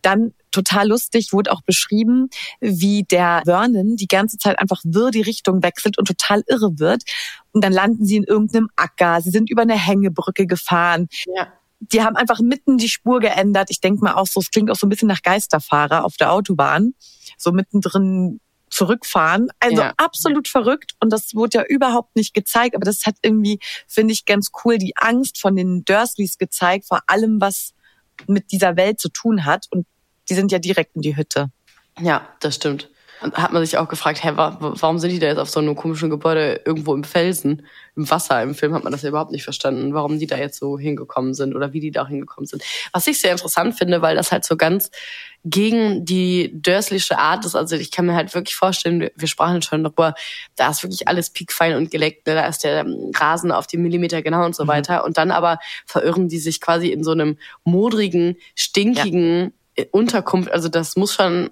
Dann 0.02 0.34
total 0.50 0.88
lustig 0.88 1.32
wurde 1.32 1.52
auch 1.52 1.62
beschrieben, 1.62 2.28
wie 2.60 3.04
der 3.04 3.42
Vernon 3.44 3.96
die 3.96 4.06
ganze 4.06 4.38
Zeit 4.38 4.58
einfach 4.58 4.80
wirr 4.84 5.10
die 5.10 5.22
Richtung 5.22 5.62
wechselt 5.62 5.98
und 5.98 6.06
total 6.06 6.42
irre 6.46 6.78
wird. 6.78 7.02
Und 7.52 7.64
dann 7.64 7.72
landen 7.72 8.04
sie 8.04 8.16
in 8.16 8.24
irgendeinem 8.24 8.68
Acker. 8.76 9.20
Sie 9.20 9.30
sind 9.30 9.50
über 9.50 9.62
eine 9.62 9.78
Hängebrücke 9.78 10.46
gefahren. 10.46 11.08
Ja 11.26 11.52
die 11.80 12.02
haben 12.02 12.16
einfach 12.16 12.40
mitten 12.40 12.76
die 12.76 12.88
Spur 12.88 13.20
geändert. 13.20 13.70
Ich 13.70 13.80
denke 13.80 14.02
mal 14.02 14.14
auch 14.14 14.26
so, 14.26 14.40
es 14.40 14.50
klingt 14.50 14.70
auch 14.70 14.76
so 14.76 14.86
ein 14.86 14.90
bisschen 14.90 15.08
nach 15.08 15.22
Geisterfahrer 15.22 16.04
auf 16.04 16.16
der 16.16 16.32
Autobahn. 16.32 16.94
So 17.36 17.52
mittendrin 17.52 18.40
zurückfahren. 18.70 19.48
Also 19.60 19.82
ja. 19.82 19.94
absolut 19.96 20.48
verrückt 20.48 20.94
und 21.00 21.12
das 21.12 21.34
wurde 21.34 21.58
ja 21.58 21.64
überhaupt 21.64 22.16
nicht 22.16 22.34
gezeigt, 22.34 22.74
aber 22.74 22.84
das 22.84 23.06
hat 23.06 23.16
irgendwie, 23.22 23.58
finde 23.86 24.12
ich, 24.12 24.24
ganz 24.26 24.50
cool 24.64 24.78
die 24.78 24.96
Angst 24.96 25.40
von 25.40 25.56
den 25.56 25.84
Dursleys 25.84 26.38
gezeigt, 26.38 26.86
vor 26.86 27.00
allem 27.06 27.40
was 27.40 27.74
mit 28.26 28.52
dieser 28.52 28.76
Welt 28.76 29.00
zu 29.00 29.08
tun 29.08 29.44
hat 29.44 29.66
und 29.70 29.86
die 30.28 30.34
sind 30.34 30.52
ja 30.52 30.58
direkt 30.58 30.96
in 30.96 31.02
die 31.02 31.16
Hütte. 31.16 31.50
Ja, 32.00 32.28
das 32.40 32.56
stimmt. 32.56 32.88
Und 33.20 33.36
hat 33.36 33.52
man 33.52 33.64
sich 33.64 33.76
auch 33.78 33.88
gefragt, 33.88 34.22
hä, 34.22 34.32
warum 34.34 34.98
sind 34.98 35.10
die 35.10 35.18
da 35.18 35.26
jetzt 35.26 35.38
auf 35.38 35.50
so 35.50 35.58
einem 35.58 35.74
komischen 35.74 36.08
Gebäude 36.08 36.60
irgendwo 36.64 36.94
im 36.94 37.02
Felsen, 37.02 37.66
im 37.96 38.08
Wasser? 38.08 38.40
Im 38.42 38.54
Film 38.54 38.74
hat 38.74 38.84
man 38.84 38.92
das 38.92 39.02
ja 39.02 39.08
überhaupt 39.08 39.32
nicht 39.32 39.42
verstanden, 39.42 39.92
warum 39.92 40.20
die 40.20 40.28
da 40.28 40.36
jetzt 40.36 40.60
so 40.60 40.78
hingekommen 40.78 41.34
sind 41.34 41.56
oder 41.56 41.72
wie 41.72 41.80
die 41.80 41.90
da 41.90 42.06
hingekommen 42.06 42.46
sind. 42.46 42.62
Was 42.92 43.08
ich 43.08 43.20
sehr 43.20 43.32
interessant 43.32 43.76
finde, 43.76 44.02
weil 44.02 44.14
das 44.14 44.30
halt 44.30 44.44
so 44.44 44.56
ganz 44.56 44.90
gegen 45.44 46.04
die 46.04 46.52
Dursleysche 46.54 47.18
Art 47.18 47.44
ist. 47.44 47.56
Also 47.56 47.74
ich 47.74 47.90
kann 47.90 48.06
mir 48.06 48.14
halt 48.14 48.34
wirklich 48.34 48.54
vorstellen, 48.54 49.10
wir 49.14 49.28
sprachen 49.28 49.62
schon 49.62 49.82
darüber, 49.82 50.14
da 50.54 50.70
ist 50.70 50.82
wirklich 50.84 51.08
alles 51.08 51.30
piekfein 51.30 51.74
und 51.74 51.90
geleckt, 51.90 52.26
ne? 52.26 52.34
da 52.34 52.46
ist 52.46 52.62
der 52.62 52.86
Rasen 53.14 53.50
auf 53.50 53.66
die 53.66 53.78
Millimeter 53.78 54.22
genau 54.22 54.44
und 54.44 54.54
so 54.54 54.64
mhm. 54.64 54.68
weiter. 54.68 55.04
Und 55.04 55.18
dann 55.18 55.32
aber 55.32 55.58
verirren 55.86 56.28
die 56.28 56.38
sich 56.38 56.60
quasi 56.60 56.88
in 56.88 57.02
so 57.02 57.10
einem 57.10 57.36
modrigen, 57.64 58.36
stinkigen 58.54 59.40
ja. 59.40 59.50
Unterkunft. 59.90 60.50
Also 60.50 60.68
das 60.68 60.96
muss 60.96 61.14
schon 61.14 61.50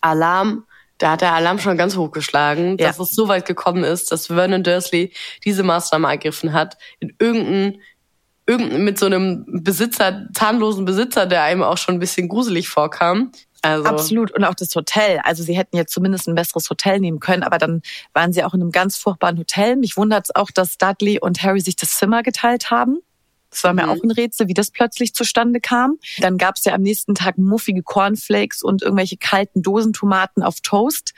Alarm, 0.00 0.64
da 0.98 1.12
hat 1.12 1.22
der 1.22 1.32
Alarm 1.32 1.58
schon 1.58 1.76
ganz 1.76 1.96
hochgeschlagen, 1.96 2.76
ja. 2.78 2.88
dass 2.88 2.98
es 2.98 3.10
so 3.10 3.28
weit 3.28 3.46
gekommen 3.46 3.84
ist, 3.84 4.12
dass 4.12 4.26
Vernon 4.26 4.62
Dursley 4.62 5.12
diese 5.44 5.62
Maßnahme 5.62 6.08
ergriffen 6.08 6.52
hat, 6.52 6.76
in 7.00 7.14
irgendein, 7.18 7.80
irgendein 8.46 8.84
mit 8.84 8.98
so 8.98 9.06
einem 9.06 9.44
Besitzer, 9.46 10.26
zahnlosen 10.34 10.84
Besitzer, 10.84 11.26
der 11.26 11.42
einem 11.42 11.62
auch 11.62 11.78
schon 11.78 11.96
ein 11.96 12.00
bisschen 12.00 12.28
gruselig 12.28 12.68
vorkam. 12.68 13.32
Also 13.62 13.84
Absolut. 13.84 14.30
Und 14.32 14.44
auch 14.44 14.54
das 14.54 14.74
Hotel. 14.74 15.20
Also 15.22 15.42
sie 15.42 15.56
hätten 15.56 15.76
jetzt 15.76 15.92
zumindest 15.92 16.28
ein 16.28 16.34
besseres 16.34 16.68
Hotel 16.70 16.98
nehmen 16.98 17.20
können, 17.20 17.42
aber 17.42 17.58
dann 17.58 17.82
waren 18.12 18.32
sie 18.32 18.44
auch 18.44 18.54
in 18.54 18.60
einem 18.60 18.70
ganz 18.70 18.96
furchtbaren 18.96 19.38
Hotel. 19.38 19.76
Mich 19.76 19.96
wundert 19.96 20.26
es 20.26 20.34
auch, 20.34 20.50
dass 20.50 20.78
Dudley 20.78 21.18
und 21.20 21.42
Harry 21.42 21.60
sich 21.60 21.76
das 21.76 21.96
Zimmer 21.96 22.22
geteilt 22.22 22.70
haben. 22.70 23.00
Das 23.50 23.64
war 23.64 23.74
mir 23.74 23.84
mhm. 23.84 23.90
auch 23.90 24.02
ein 24.02 24.10
Rätsel, 24.10 24.48
wie 24.48 24.54
das 24.54 24.70
plötzlich 24.70 25.14
zustande 25.14 25.60
kam. 25.60 25.98
Dann 26.18 26.38
gab 26.38 26.56
es 26.56 26.64
ja 26.64 26.74
am 26.74 26.82
nächsten 26.82 27.14
Tag 27.14 27.38
muffige 27.38 27.82
Cornflakes 27.82 28.62
und 28.62 28.82
irgendwelche 28.82 29.16
kalten 29.16 29.62
Dosentomaten 29.62 30.42
auf 30.42 30.60
Toast. 30.60 31.12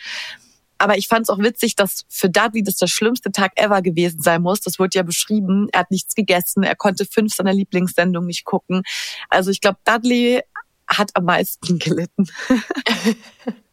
Aber 0.79 0.99
ich 0.99 1.07
fand 1.07 1.23
es 1.23 1.29
auch 1.29 1.39
witzig, 1.39 1.77
dass 1.77 2.05
für 2.09 2.29
Dudley 2.29 2.65
das 2.65 2.75
der 2.75 2.89
schlimmste 2.89 3.31
Tag 3.31 3.53
ever 3.55 3.83
gewesen 3.83 4.21
sein 4.21 4.43
muss. 4.43 4.61
Das 4.61 4.81
wurde 4.81 4.97
ja 4.97 5.05
beschrieben. 5.05 5.69
Er 5.73 5.81
hat 5.81 5.93
nichts 5.93 6.17
gegessen. 6.17 6.65
Er 6.65 6.75
konnte 6.75 7.05
fünf 7.05 7.33
seiner 7.35 7.53
Lieblingssendungen 7.53 8.27
nicht 8.27 8.45
gucken. 8.45 8.83
Also 9.29 9.53
ich 9.53 9.61
glaube, 9.61 9.79
Dudley 9.85 10.41
hat 10.89 11.11
am 11.15 11.27
meisten 11.27 11.79
gelitten. 11.79 12.27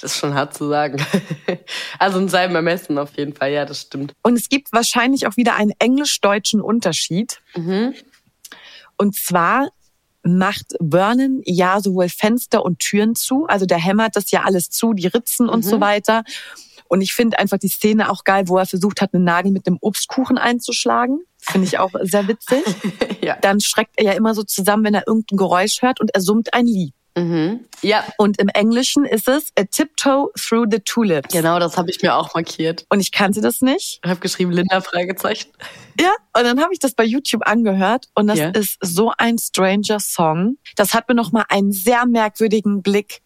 Das 0.00 0.12
ist 0.12 0.18
schon 0.18 0.34
hart 0.34 0.54
zu 0.54 0.68
sagen. 0.68 1.04
Also 1.98 2.18
in 2.18 2.28
seinem 2.28 2.56
Ermessen 2.56 2.98
auf 2.98 3.16
jeden 3.16 3.34
Fall, 3.34 3.52
ja, 3.52 3.64
das 3.64 3.82
stimmt. 3.82 4.12
Und 4.22 4.36
es 4.36 4.48
gibt 4.48 4.72
wahrscheinlich 4.72 5.26
auch 5.26 5.36
wieder 5.36 5.54
einen 5.54 5.72
englisch-deutschen 5.78 6.60
Unterschied. 6.60 7.40
Mhm. 7.54 7.94
Und 8.96 9.14
zwar 9.14 9.68
macht 10.22 10.74
Vernon 10.80 11.42
ja 11.44 11.80
sowohl 11.80 12.08
Fenster 12.08 12.64
und 12.64 12.78
Türen 12.78 13.14
zu, 13.14 13.46
also 13.46 13.66
der 13.66 13.78
hämmert 13.78 14.16
das 14.16 14.30
ja 14.30 14.42
alles 14.42 14.70
zu, 14.70 14.92
die 14.94 15.06
Ritzen 15.06 15.48
und 15.48 15.64
mhm. 15.64 15.68
so 15.68 15.80
weiter. 15.80 16.24
Und 16.88 17.00
ich 17.00 17.14
finde 17.14 17.38
einfach 17.38 17.58
die 17.58 17.68
Szene 17.68 18.10
auch 18.10 18.24
geil, 18.24 18.48
wo 18.48 18.58
er 18.58 18.66
versucht 18.66 19.00
hat, 19.00 19.14
einen 19.14 19.24
Nagel 19.24 19.50
mit 19.50 19.66
einem 19.66 19.78
Obstkuchen 19.80 20.36
einzuschlagen. 20.36 21.20
Finde 21.38 21.66
ich 21.66 21.78
auch 21.78 21.90
sehr 22.02 22.28
witzig. 22.28 22.62
ja. 23.22 23.36
Dann 23.40 23.60
schreckt 23.60 23.94
er 23.96 24.04
ja 24.04 24.12
immer 24.12 24.34
so 24.34 24.42
zusammen, 24.42 24.84
wenn 24.84 24.94
er 24.94 25.06
irgendein 25.06 25.38
Geräusch 25.38 25.82
hört 25.82 26.00
und 26.00 26.14
er 26.14 26.20
summt 26.20 26.52
ein 26.52 26.66
Lied. 26.66 26.92
Mhm. 27.16 27.66
Ja, 27.82 28.04
Und 28.16 28.38
im 28.40 28.48
Englischen 28.48 29.04
ist 29.04 29.28
es 29.28 29.52
A 29.58 29.64
Tiptoe 29.64 30.30
Through 30.36 30.66
the 30.70 30.78
Tulips. 30.80 31.32
genau, 31.32 31.58
das 31.58 31.76
habe 31.76 31.90
ich 31.90 32.00
mir 32.02 32.14
auch 32.16 32.34
markiert. 32.34 32.86
Und 32.88 33.00
ich 33.00 33.12
kannte 33.12 33.40
das 33.40 33.60
nicht. 33.60 34.00
Ich 34.02 34.10
habe 34.10 34.20
geschrieben, 34.20 34.50
Linda 34.52 34.80
Fragezeichen. 34.80 35.50
Ja, 36.00 36.12
und 36.36 36.44
dann 36.44 36.60
habe 36.60 36.72
ich 36.72 36.78
das 36.78 36.94
bei 36.94 37.04
YouTube 37.04 37.46
angehört 37.46 38.08
und 38.14 38.28
das 38.28 38.38
Ja. 38.38 38.48
ist 38.50 38.78
so 38.80 39.12
ein 39.18 39.36
stranger 39.38 40.00
Song. 40.00 40.56
Das 40.76 40.94
hat 40.94 41.08
mir 41.08 41.14
noch 41.14 41.32
mal 41.32 41.44
einen 41.48 41.72
sehr 41.72 42.06
merkwürdigen 42.06 42.82
Blick 42.82 43.20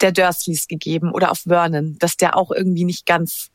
der 0.00 0.12
Dursleys 0.12 0.68
gegeben 0.68 1.10
oder 1.12 1.32
auf 1.32 1.40
Vernon, 1.46 1.96
dass 1.98 2.16
der 2.16 2.36
auch 2.36 2.52
irgendwie 2.52 2.84
nicht 2.84 3.06
ganz 3.06 3.48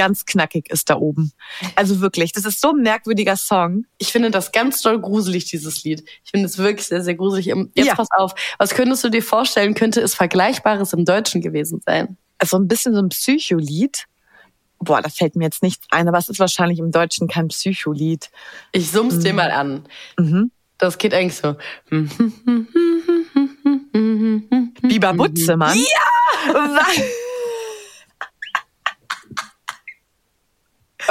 ganz 0.00 0.24
knackig 0.24 0.70
ist 0.70 0.88
da 0.88 0.96
oben. 0.96 1.30
Also 1.76 2.00
wirklich, 2.00 2.32
das 2.32 2.46
ist 2.46 2.58
so 2.62 2.70
ein 2.70 2.82
merkwürdiger 2.82 3.36
Song. 3.36 3.84
Ich 3.98 4.12
finde 4.12 4.30
das 4.30 4.50
ganz 4.50 4.80
doll 4.80 4.98
gruselig, 4.98 5.44
dieses 5.44 5.84
Lied. 5.84 6.02
Ich 6.24 6.30
finde 6.30 6.46
es 6.46 6.56
wirklich 6.56 6.86
sehr, 6.86 7.02
sehr 7.04 7.14
gruselig. 7.14 7.46
Jetzt 7.74 7.86
Ja. 7.86 7.94
pass 7.94 8.08
auf, 8.16 8.32
was 8.56 8.70
könntest 8.70 9.04
du 9.04 9.10
dir 9.10 9.22
vorstellen, 9.22 9.74
könnte 9.74 10.00
es 10.00 10.14
Vergleichbares 10.14 10.94
im 10.94 11.04
Deutschen 11.04 11.42
gewesen 11.42 11.82
sein? 11.84 12.16
Also 12.38 12.56
ein 12.56 12.66
bisschen 12.66 12.94
so 12.94 13.00
ein 13.02 13.10
Psycholied. 13.10 14.06
Boah, 14.78 15.02
da 15.02 15.10
fällt 15.10 15.36
mir 15.36 15.44
jetzt 15.44 15.62
nichts 15.62 15.86
ein, 15.90 16.08
aber 16.08 16.16
es 16.16 16.30
ist 16.30 16.38
wahrscheinlich 16.38 16.78
im 16.78 16.90
Deutschen 16.92 17.28
kein 17.28 17.48
Psycholied. 17.48 18.30
Ich 18.72 18.90
summ's 18.90 19.18
dir 19.18 19.34
mal 19.34 19.50
an. 19.50 19.84
Mhm. 20.18 20.50
Das 20.78 20.96
geht 20.96 21.12
eigentlich 21.12 21.36
so. 21.36 21.56
Biber 24.82 25.12
Butzemann. 25.12 25.76
Ja! 25.78 26.86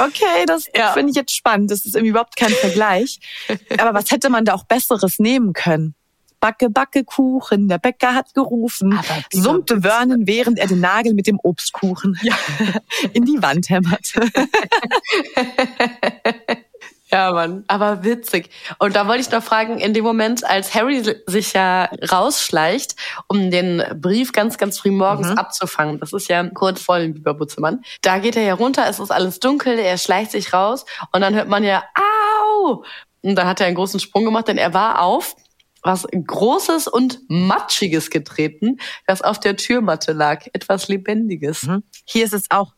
Okay, 0.06 0.44
das 0.46 0.66
Ja. 0.74 0.92
finde 0.92 1.10
ich 1.10 1.16
jetzt 1.16 1.34
spannend. 1.34 1.70
Das 1.70 1.84
ist 1.84 1.94
irgendwie 1.94 2.10
überhaupt 2.10 2.36
kein 2.36 2.50
Vergleich. 2.52 3.20
Aber 3.78 3.94
was 3.94 4.10
hätte 4.10 4.30
man 4.30 4.44
da 4.44 4.54
auch 4.54 4.64
Besseres 4.64 5.18
nehmen 5.18 5.52
können? 5.52 5.94
Backe, 6.40 6.70
backe 6.70 7.04
Kuchen, 7.04 7.68
der 7.68 7.76
Bäcker 7.76 8.14
hat 8.14 8.32
gerufen, 8.32 8.94
Aber 8.94 9.22
summte 9.30 9.82
Vernon, 9.82 10.26
während 10.26 10.58
er 10.58 10.68
den 10.68 10.80
Nagel 10.80 11.12
mit 11.12 11.26
dem 11.26 11.38
Obstkuchen 11.42 12.18
in 13.12 13.26
die 13.26 13.42
Wand 13.42 13.68
hämmert. 13.68 14.14
Ja, 17.12 17.32
Mann, 17.32 17.64
aber 17.66 18.04
witzig. 18.04 18.50
Und 18.78 18.94
da 18.94 19.08
wollte 19.08 19.20
ich 19.20 19.30
noch 19.30 19.42
fragen, 19.42 19.78
in 19.78 19.94
dem 19.94 20.04
Moment, 20.04 20.44
als 20.44 20.74
Harry 20.74 21.02
sich 21.26 21.52
ja 21.52 21.88
rausschleicht, 22.10 22.94
um 23.26 23.50
den 23.50 23.82
Brief 24.00 24.32
ganz, 24.32 24.58
ganz 24.58 24.78
früh 24.78 24.92
morgens 24.92 25.36
abzufangen, 25.36 25.98
das 25.98 26.12
ist 26.12 26.28
ja 26.28 26.42
kurz 26.50 26.80
vor 26.80 26.98
dem 26.98 27.14
Biberbutzemann, 27.14 27.82
da 28.02 28.18
geht 28.18 28.36
er 28.36 28.42
ja 28.42 28.54
runter, 28.54 28.86
es 28.88 29.00
ist 29.00 29.10
alles 29.10 29.40
dunkel, 29.40 29.78
er 29.78 29.98
schleicht 29.98 30.30
sich 30.30 30.52
raus 30.52 30.84
und 31.12 31.20
dann 31.20 31.34
hört 31.34 31.48
man 31.48 31.64
ja, 31.64 31.82
au! 31.94 32.84
Und 33.22 33.34
dann 33.34 33.46
hat 33.46 33.60
er 33.60 33.66
einen 33.66 33.76
großen 33.76 34.00
Sprung 34.00 34.24
gemacht, 34.24 34.48
denn 34.48 34.58
er 34.58 34.72
war 34.72 35.02
auf 35.02 35.34
was 35.82 36.06
Großes 36.12 36.88
und 36.88 37.20
Matschiges 37.28 38.10
getreten, 38.10 38.78
das 39.06 39.22
auf 39.22 39.40
der 39.40 39.56
Türmatte 39.56 40.12
lag. 40.12 40.46
Etwas 40.52 40.88
Lebendiges. 40.88 41.66
Hier 42.04 42.24
ist 42.24 42.34
es 42.34 42.50
auch 42.50 42.72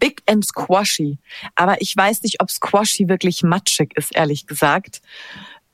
big 0.00 0.22
and 0.26 0.44
squashy. 0.44 1.18
Aber 1.54 1.80
ich 1.80 1.96
weiß 1.96 2.22
nicht, 2.22 2.40
ob 2.40 2.50
squashy 2.50 3.08
wirklich 3.08 3.42
matschig 3.42 3.92
ist, 3.96 4.14
ehrlich 4.14 4.46
gesagt. 4.46 5.00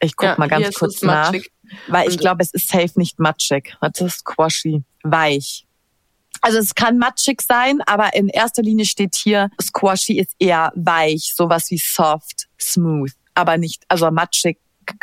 Ich 0.00 0.16
guck 0.16 0.28
Ja, 0.28 0.34
mal 0.36 0.48
ganz 0.48 0.74
kurz 0.74 1.00
nach. 1.00 1.32
matschig. 1.32 1.50
Weil 1.88 2.08
ich 2.08 2.18
glaube, 2.18 2.42
es 2.42 2.52
ist 2.52 2.68
safe 2.68 2.92
nicht 2.96 3.18
matschig. 3.18 3.76
Was 3.80 4.00
ist 4.00 4.18
squashy? 4.18 4.82
Weich. 5.02 5.66
Also 6.42 6.58
es 6.58 6.74
kann 6.74 6.98
matschig 6.98 7.40
sein, 7.40 7.80
aber 7.86 8.14
in 8.14 8.28
erster 8.28 8.62
Linie 8.62 8.84
steht 8.84 9.16
hier, 9.16 9.48
squashy 9.60 10.18
ist 10.18 10.32
eher 10.38 10.70
weich, 10.76 11.32
sowas 11.34 11.70
wie 11.70 11.78
soft, 11.78 12.46
smooth. 12.60 13.10
Aber 13.34 13.56
nicht, 13.56 13.82
also 13.88 14.10
matschig 14.10 14.58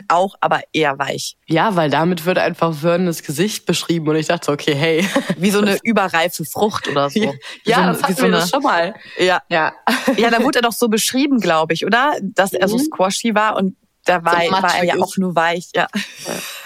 auch, 0.08 0.36
aber 0.42 0.62
eher 0.74 0.98
weich. 1.00 1.36
Ja, 1.48 1.76
weil 1.76 1.90
damit 1.90 2.26
wird 2.26 2.38
einfach 2.38 2.74
Vernons 2.74 3.24
Gesicht 3.24 3.66
beschrieben 3.66 4.08
und 4.10 4.16
ich 4.16 4.28
dachte, 4.28 4.52
okay, 4.52 4.76
hey. 4.76 5.08
Wie 5.38 5.52
so 5.52 5.60
eine 5.60 5.78
überreife 5.84 6.46
Frucht 6.46 6.88
oder 6.88 7.10
so. 7.10 7.20
Wie 7.66 7.70
Ja, 7.70 7.78
so, 7.78 7.84
das 7.94 8.04
hatten 8.04 8.14
so 8.16 8.18
wir 8.20 8.26
eine, 8.26 8.38
das 8.38 8.50
schon 8.50 8.64
mal. 8.64 8.94
Ja. 9.18 9.42
Ja. 9.50 9.74
ja, 10.18 10.30
da 10.30 10.42
wurde 10.44 10.60
er 10.60 10.64
doch 10.64 10.74
so 10.74 10.88
beschrieben, 10.88 11.40
glaube 11.40 11.74
ich, 11.74 11.86
oder? 11.86 12.14
Dass 12.22 12.54
er 12.54 12.68
so 12.68 12.78
Mhm. 12.78 12.84
squashy 12.84 13.36
war 13.36 13.56
und 13.56 13.76
da 14.06 14.24
war, 14.26 14.42
So 14.44 14.52
war 14.52 14.76
er 14.78 14.84
ja 14.84 14.96
auch 15.02 15.16
nur 15.18 15.36
weich, 15.36 15.70
ja. 15.76 15.88
Ja, 16.26 16.34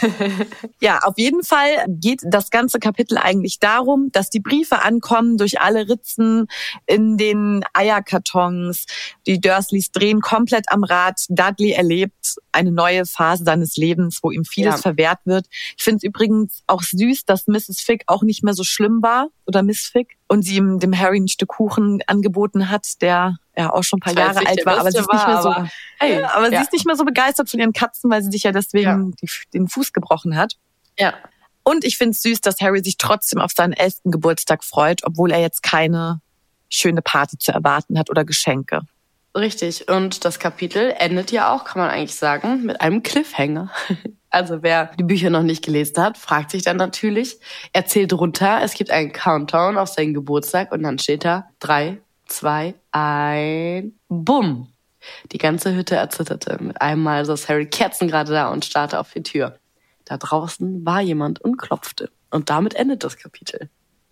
auf 1.02 1.18
jeden 1.18 1.42
Fall 1.42 1.84
geht 1.88 2.20
das 2.24 2.50
ganze 2.50 2.78
Kapitel 2.78 3.18
eigentlich 3.18 3.58
darum, 3.58 4.10
dass 4.12 4.30
die 4.30 4.40
Briefe 4.40 4.82
ankommen 4.82 5.36
durch 5.36 5.60
alle 5.60 5.88
Ritzen 5.88 6.46
in 6.86 7.16
den 7.16 7.64
Eierkartons. 7.72 8.86
Die 9.26 9.40
Dursleys 9.40 9.90
drehen 9.90 10.20
komplett 10.20 10.70
am 10.70 10.84
Rad. 10.84 11.20
Dudley 11.28 11.72
erlebt 11.72 12.36
eine 12.52 12.72
neue 12.72 13.06
Phase 13.06 13.44
seines 13.44 13.76
Lebens, 13.76 14.20
wo 14.22 14.30
ihm 14.30 14.44
vieles 14.44 14.76
Ja. 14.76 14.82
verwehrt 14.82 15.20
wird. 15.24 15.46
Ich 15.76 15.82
finde 15.84 15.98
es 15.98 16.02
übrigens 16.02 16.62
auch 16.66 16.82
süß, 16.82 17.24
dass 17.24 17.46
Mrs. 17.46 17.80
Fick 17.80 18.04
auch 18.06 18.22
nicht 18.22 18.42
mehr 18.44 18.54
so 18.54 18.64
schlimm 18.64 19.02
war 19.02 19.28
oder 19.46 19.62
Miss 19.62 19.86
Fick 19.86 20.16
und 20.28 20.42
sie 20.42 20.56
ihm 20.56 20.78
dem 20.78 20.96
Harry 20.98 21.18
ein 21.18 21.28
Stück 21.28 21.48
Kuchen 21.48 22.00
angeboten 22.06 22.68
hat, 22.68 23.00
der 23.00 23.36
ja 23.58 23.72
auch 23.72 23.82
schon 23.82 23.98
ein 23.98 24.00
paar 24.00 24.14
Jahre 24.14 24.46
alt 24.46 24.64
war, 24.64 24.78
aber 24.78 24.90
sie 24.92 24.98
ist 24.98 25.12
nicht 25.12 25.26
mehr 25.26 25.42
so 25.42 25.50
aber 25.50 25.68
hey, 25.98 26.20
ja, 26.20 26.30
aber 26.34 26.50
ja. 26.50 26.58
sie 26.58 26.64
ist 26.64 26.72
nicht 26.72 26.86
mehr 26.86 26.96
so 26.96 27.04
begeistert 27.04 27.50
von 27.50 27.60
ihren 27.60 27.72
Katzen, 27.72 28.10
weil 28.10 28.22
sie 28.22 28.30
sich 28.30 28.44
ja 28.44 28.52
deswegen 28.52 29.14
die, 29.20 29.28
den 29.52 29.68
Fuß 29.68 29.92
gebrochen 29.92 30.36
hat. 30.36 30.54
Ja. 30.98 31.14
Und 31.64 31.84
ich 31.84 31.98
finde 31.98 32.12
es 32.12 32.22
süß, 32.22 32.40
dass 32.40 32.60
Harry 32.60 32.82
sich 32.82 32.96
trotzdem 32.96 33.40
auf 33.40 33.52
seinen 33.52 33.72
elften 33.72 34.10
Geburtstag 34.10 34.64
freut, 34.64 35.04
obwohl 35.04 35.30
er 35.32 35.40
jetzt 35.40 35.62
keine 35.62 36.20
schöne 36.70 37.02
Party 37.02 37.36
zu 37.38 37.52
erwarten 37.52 37.98
hat 37.98 38.10
oder 38.10 38.24
Geschenke. 38.24 38.82
Richtig. 39.36 39.88
Und 39.88 40.24
das 40.24 40.38
Kapitel 40.38 40.94
endet 40.98 41.30
ja 41.30 41.52
auch, 41.52 41.64
kann 41.64 41.82
man 41.82 41.90
eigentlich 41.90 42.14
sagen, 42.16 42.64
mit 42.64 42.80
einem 42.80 43.02
Cliffhanger. 43.02 43.70
Also 44.30 44.62
wer 44.62 44.90
die 44.98 45.04
Bücher 45.04 45.30
noch 45.30 45.42
nicht 45.42 45.64
gelesen 45.64 46.02
hat, 46.02 46.18
fragt 46.18 46.50
sich 46.50 46.62
dann 46.62 46.76
natürlich, 46.76 47.38
er 47.72 47.86
zählt 47.86 48.12
runter, 48.12 48.60
es 48.62 48.74
gibt 48.74 48.90
einen 48.90 49.10
Countdown 49.10 49.78
auf 49.78 49.88
seinen 49.88 50.12
Geburtstag 50.12 50.70
und 50.70 50.82
dann 50.82 50.98
steht 50.98 51.24
da 51.24 51.48
drei, 51.60 51.96
zwei, 52.28 52.74
ein, 52.92 53.98
bumm. 54.08 54.72
Die 55.32 55.38
ganze 55.38 55.74
Hütte 55.74 55.96
erzitterte. 55.96 56.58
Mit 56.62 56.80
einem 56.80 57.02
Mal 57.02 57.24
saß 57.24 57.48
Harry 57.48 57.66
Kerzen 57.66 58.08
gerade 58.08 58.32
da 58.32 58.50
und 58.50 58.64
starrte 58.64 58.98
auf 58.98 59.12
die 59.12 59.22
Tür. 59.22 59.58
Da 60.04 60.16
draußen 60.16 60.84
war 60.84 61.00
jemand 61.00 61.40
und 61.40 61.56
klopfte. 61.56 62.10
Und 62.30 62.50
damit 62.50 62.74
endet 62.74 63.04
das 63.04 63.16
Kapitel. 63.16 63.70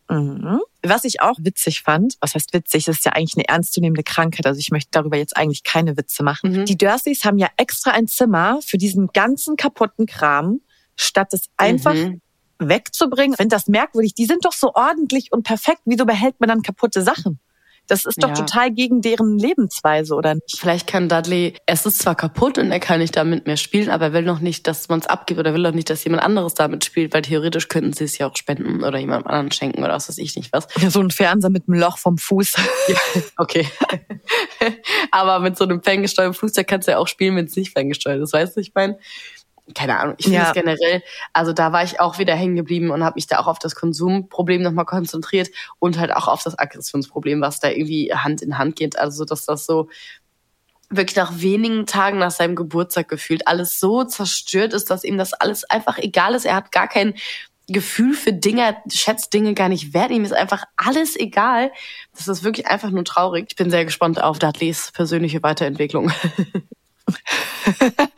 Mhm. 0.09 0.61
Was 0.85 1.05
ich 1.05 1.21
auch 1.21 1.35
witzig 1.41 1.83
fand, 1.83 2.15
was 2.21 2.35
heißt 2.35 2.53
witzig, 2.53 2.85
das 2.85 2.99
ist 2.99 3.05
ja 3.05 3.13
eigentlich 3.13 3.37
eine 3.37 3.49
ernstzunehmende 3.49 4.05
Krankheit, 4.05 4.47
also 4.47 4.61
ich 4.61 4.71
möchte 4.71 4.91
darüber 4.93 5.17
jetzt 5.17 5.37
eigentlich 5.37 5.65
keine 5.65 5.97
Witze 5.97 6.23
machen. 6.23 6.53
Mhm. 6.53 6.65
Die 6.67 6.79
Dursleys 6.79 7.25
haben 7.25 7.39
ja 7.39 7.49
extra 7.57 7.91
ein 7.91 8.07
Zimmer 8.07 8.61
für 8.63 8.79
diesen 8.79 9.09
ganzen 9.09 9.57
kaputten 9.57 10.07
Kram, 10.07 10.61
statt 10.95 11.35
es 11.35 11.49
einfach 11.57 11.95
Mhm. 11.95 12.21
wegzubringen. 12.61 13.33
Ich 13.33 13.39
finde 13.39 13.57
das 13.57 13.67
merkwürdig. 13.67 14.15
Die 14.15 14.27
sind 14.27 14.45
doch 14.45 14.53
so 14.53 14.73
ordentlich 14.75 15.33
und 15.33 15.43
perfekt. 15.43 15.81
Wieso 15.87 16.07
behält 16.07 16.39
man 16.39 16.49
dann 16.49 16.63
kaputte 16.63 17.03
Sachen? 17.03 17.41
Das 17.89 18.05
ist 18.05 18.23
doch 18.23 18.31
Ja. 18.31 18.35
total 18.35 18.71
gegen 18.73 19.01
deren 19.01 19.39
Lebensweise, 19.39 20.15
oder 20.15 20.35
nicht? 20.35 20.59
Vielleicht 20.59 20.87
kann 20.87 21.09
Dudley, 21.09 21.55
es 21.67 21.87
ist 21.87 21.99
zwar 22.01 22.15
kaputt 22.15 22.59
und 22.59 22.71
er 22.71 22.81
kann 22.81 22.99
nicht 23.01 23.17
damit 23.17 23.47
mehr 23.47 23.57
spielen, 23.57 23.91
aber 23.91 24.07
er 24.07 24.13
will 24.13 24.23
noch 24.23 24.41
nicht, 24.41 24.67
dass 24.67 24.89
man 24.89 25.01
es 25.01 25.07
abgibt 25.07 25.39
oder 25.41 25.55
will 25.55 25.63
doch 25.63 25.73
nicht, 25.73 25.89
dass 25.91 26.03
jemand 26.05 26.23
anderes 26.23 26.55
damit 26.55 26.85
spielt, 26.85 27.15
weil 27.15 27.23
theoretisch 27.23 27.69
könnten 27.69 27.93
sie 27.93 28.05
es 28.05 28.19
ja 28.19 28.27
auch 28.29 28.37
spenden 28.37 28.83
oder 28.85 28.99
jemandem 28.99 29.27
anderen 29.29 29.53
schenken 29.53 29.83
oder 29.85 29.93
was 29.95 30.09
weiß 30.09 30.19
ich 30.19 30.37
nicht 30.37 30.53
was. 30.53 30.67
So 30.89 31.01
ein 31.01 31.11
Fernseher 31.11 31.51
mit 31.51 31.65
einem 31.69 31.79
Loch 31.81 31.99
vom 31.99 32.19
Fuß. 32.19 32.55
Okay. 33.39 33.67
aber 35.11 35.41
mit 35.41 35.57
so 35.57 35.65
einem 35.65 35.83
ferngesteuerten 35.83 36.35
Flugzeug 36.35 36.67
kannst 36.67 36.89
du 36.89 36.93
ja 36.93 36.99
auch 36.99 37.09
spielen, 37.09 37.37
wenn 37.37 37.45
es 37.47 37.57
nicht 37.57 37.73
ferngesteuert 37.73 38.21
ist, 38.23 38.33
weißt 38.33 38.57
du, 38.57 38.61
ich 38.61 38.73
meine? 38.75 38.99
Keine 39.75 39.99
Ahnung. 39.99 40.15
Ich 40.19 40.27
finde 40.27 40.39
Ja. 40.39 40.49
es 40.49 40.53
generell, 40.55 41.03
also 41.33 41.53
da 41.53 41.73
war 41.73 41.83
ich 41.83 41.99
auch 41.99 42.19
wieder 42.19 42.35
hängen 42.35 42.55
geblieben 42.57 42.91
und 42.91 43.03
habe 43.03 43.17
mich 43.17 43.27
da 43.27 43.39
auch 43.39 43.49
auf 43.49 43.59
das 43.59 43.75
Konsumproblem 43.75 44.63
nochmal 44.63 44.85
konzentriert 44.85 45.49
und 45.81 45.99
halt 45.99 46.15
auch 46.15 46.29
auf 46.29 46.43
das 46.43 46.59
Aggressionsproblem, 46.59 47.41
was 47.41 47.59
da 47.61 47.69
irgendwie 47.69 48.13
Hand 48.15 48.43
in 48.43 48.59
Hand 48.59 48.77
geht. 48.77 48.99
Also, 48.99 49.25
dass 49.25 49.45
das 49.45 49.67
so 49.67 49.89
wirklich 50.89 51.17
nach 51.17 51.41
wenigen 51.41 51.85
Tagen 51.87 52.19
nach 52.19 52.31
seinem 52.31 52.55
Geburtstag 52.55 53.09
gefühlt 53.09 53.49
alles 53.49 53.81
so 53.81 54.05
zerstört 54.05 54.73
ist, 54.73 54.89
dass 54.91 55.03
ihm 55.03 55.19
das 55.19 55.33
alles 55.33 55.65
einfach 55.65 55.99
egal 55.99 56.35
ist. 56.35 56.45
Er 56.47 56.55
hat 56.55 56.71
gar 56.71 56.87
kein 56.87 57.15
Gefühl 57.69 58.15
für 58.15 58.33
Dinge, 58.33 58.63
er 58.63 58.77
schätzt 58.93 59.35
Dinge 59.35 59.53
gar 59.55 59.69
nicht 59.69 59.93
wert. 59.93 60.13
Ihm 60.13 60.23
ist 60.25 60.33
einfach 60.33 60.63
alles 60.77 61.17
egal. 61.19 61.73
Das 62.17 62.29
ist 62.29 62.45
wirklich 62.45 62.69
einfach 62.69 62.91
nur 62.91 63.05
traurig. 63.05 63.47
Ich 63.49 63.57
bin 63.57 63.71
sehr 63.73 63.85
gespannt 63.85 64.23
auf 64.23 64.39
Dudleys 64.39 64.93
persönliche 64.93 65.43
Weiterentwicklung. 65.43 66.13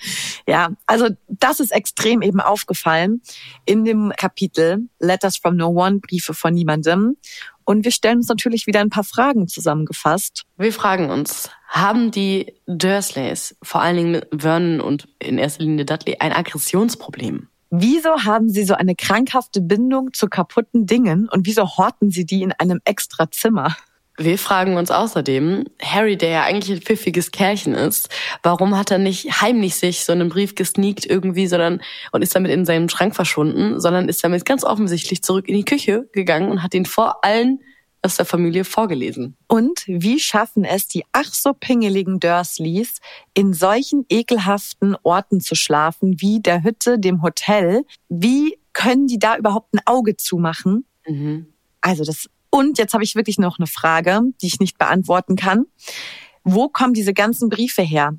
Ja, 0.48 0.70
also 0.86 1.08
das 1.28 1.60
ist 1.60 1.72
extrem 1.72 2.22
eben 2.22 2.40
aufgefallen 2.40 3.20
in 3.66 3.84
dem 3.84 4.14
Kapitel 4.16 4.88
Letters 4.98 5.36
from 5.36 5.56
No 5.56 5.68
One, 5.68 5.98
Briefe 5.98 6.32
von 6.32 6.54
niemandem. 6.54 7.18
Und 7.64 7.84
wir 7.84 7.92
stellen 7.92 8.16
uns 8.16 8.28
natürlich 8.28 8.66
wieder 8.66 8.80
ein 8.80 8.88
paar 8.88 9.04
Fragen 9.04 9.46
zusammengefasst. 9.46 10.46
Wir 10.56 10.72
fragen 10.72 11.10
uns, 11.10 11.50
haben 11.68 12.10
die 12.10 12.54
Dursleys, 12.66 13.56
vor 13.62 13.82
allen 13.82 13.96
Dingen 13.96 14.12
mit 14.12 14.28
Vernon 14.34 14.80
und 14.80 15.06
in 15.18 15.36
erster 15.36 15.64
Linie 15.64 15.84
Dudley, 15.84 16.16
ein 16.18 16.32
Aggressionsproblem? 16.32 17.48
Wieso 17.68 18.24
haben 18.24 18.48
sie 18.48 18.64
so 18.64 18.72
eine 18.72 18.94
krankhafte 18.94 19.60
Bindung 19.60 20.14
zu 20.14 20.28
kaputten 20.28 20.86
Dingen 20.86 21.28
und 21.28 21.46
wieso 21.46 21.76
horten 21.76 22.10
sie 22.10 22.24
die 22.24 22.40
in 22.40 22.52
einem 22.52 22.80
extra 22.86 23.30
Zimmer? 23.30 23.76
Wir 24.20 24.36
fragen 24.36 24.76
uns 24.76 24.90
außerdem, 24.90 25.66
Harry, 25.80 26.16
der 26.18 26.30
ja 26.30 26.42
eigentlich 26.42 26.76
ein 26.76 26.82
pfiffiges 26.82 27.30
Kerlchen 27.30 27.74
ist, 27.74 28.08
warum 28.42 28.76
hat 28.76 28.90
er 28.90 28.98
nicht 28.98 29.40
heimlich 29.40 29.76
sich 29.76 30.04
so 30.04 30.12
einen 30.12 30.28
Brief 30.28 30.56
gesneakt 30.56 31.06
irgendwie, 31.06 31.46
sondern 31.46 31.80
und 32.10 32.22
ist 32.22 32.34
damit 32.34 32.50
in 32.50 32.64
seinem 32.64 32.88
Schrank 32.88 33.14
verschwunden, 33.14 33.80
sondern 33.80 34.08
ist 34.08 34.24
damit 34.24 34.44
ganz 34.44 34.64
offensichtlich 34.64 35.22
zurück 35.22 35.48
in 35.48 35.54
die 35.54 35.64
Küche 35.64 36.08
gegangen 36.12 36.50
und 36.50 36.64
hat 36.64 36.74
ihn 36.74 36.84
vor 36.84 37.24
allen 37.24 37.60
aus 38.02 38.16
der 38.16 38.26
Familie 38.26 38.64
vorgelesen. 38.64 39.36
Und 39.46 39.84
wie 39.86 40.18
schaffen 40.18 40.64
es 40.64 40.88
die 40.88 41.04
ach 41.12 41.32
so 41.32 41.52
pingeligen 41.52 42.18
Dursleys, 42.18 42.98
in 43.34 43.52
solchen 43.52 44.04
ekelhaften 44.08 44.96
Orten 45.04 45.40
zu 45.40 45.54
schlafen, 45.54 46.20
wie 46.20 46.40
der 46.40 46.64
Hütte, 46.64 46.98
dem 46.98 47.22
Hotel? 47.22 47.84
Wie 48.08 48.58
können 48.72 49.06
die 49.06 49.18
da 49.18 49.36
überhaupt 49.36 49.74
ein 49.74 49.80
Auge 49.84 50.16
zumachen? 50.16 50.86
Mhm. 51.06 51.46
Also 51.80 52.04
das 52.04 52.28
und 52.50 52.78
jetzt 52.78 52.94
habe 52.94 53.04
ich 53.04 53.14
wirklich 53.14 53.38
noch 53.38 53.58
eine 53.58 53.66
Frage, 53.66 54.20
die 54.40 54.46
ich 54.46 54.60
nicht 54.60 54.78
beantworten 54.78 55.36
kann. 55.36 55.66
Wo 56.44 56.68
kommen 56.68 56.94
diese 56.94 57.12
ganzen 57.12 57.48
Briefe 57.48 57.82
her? 57.82 58.14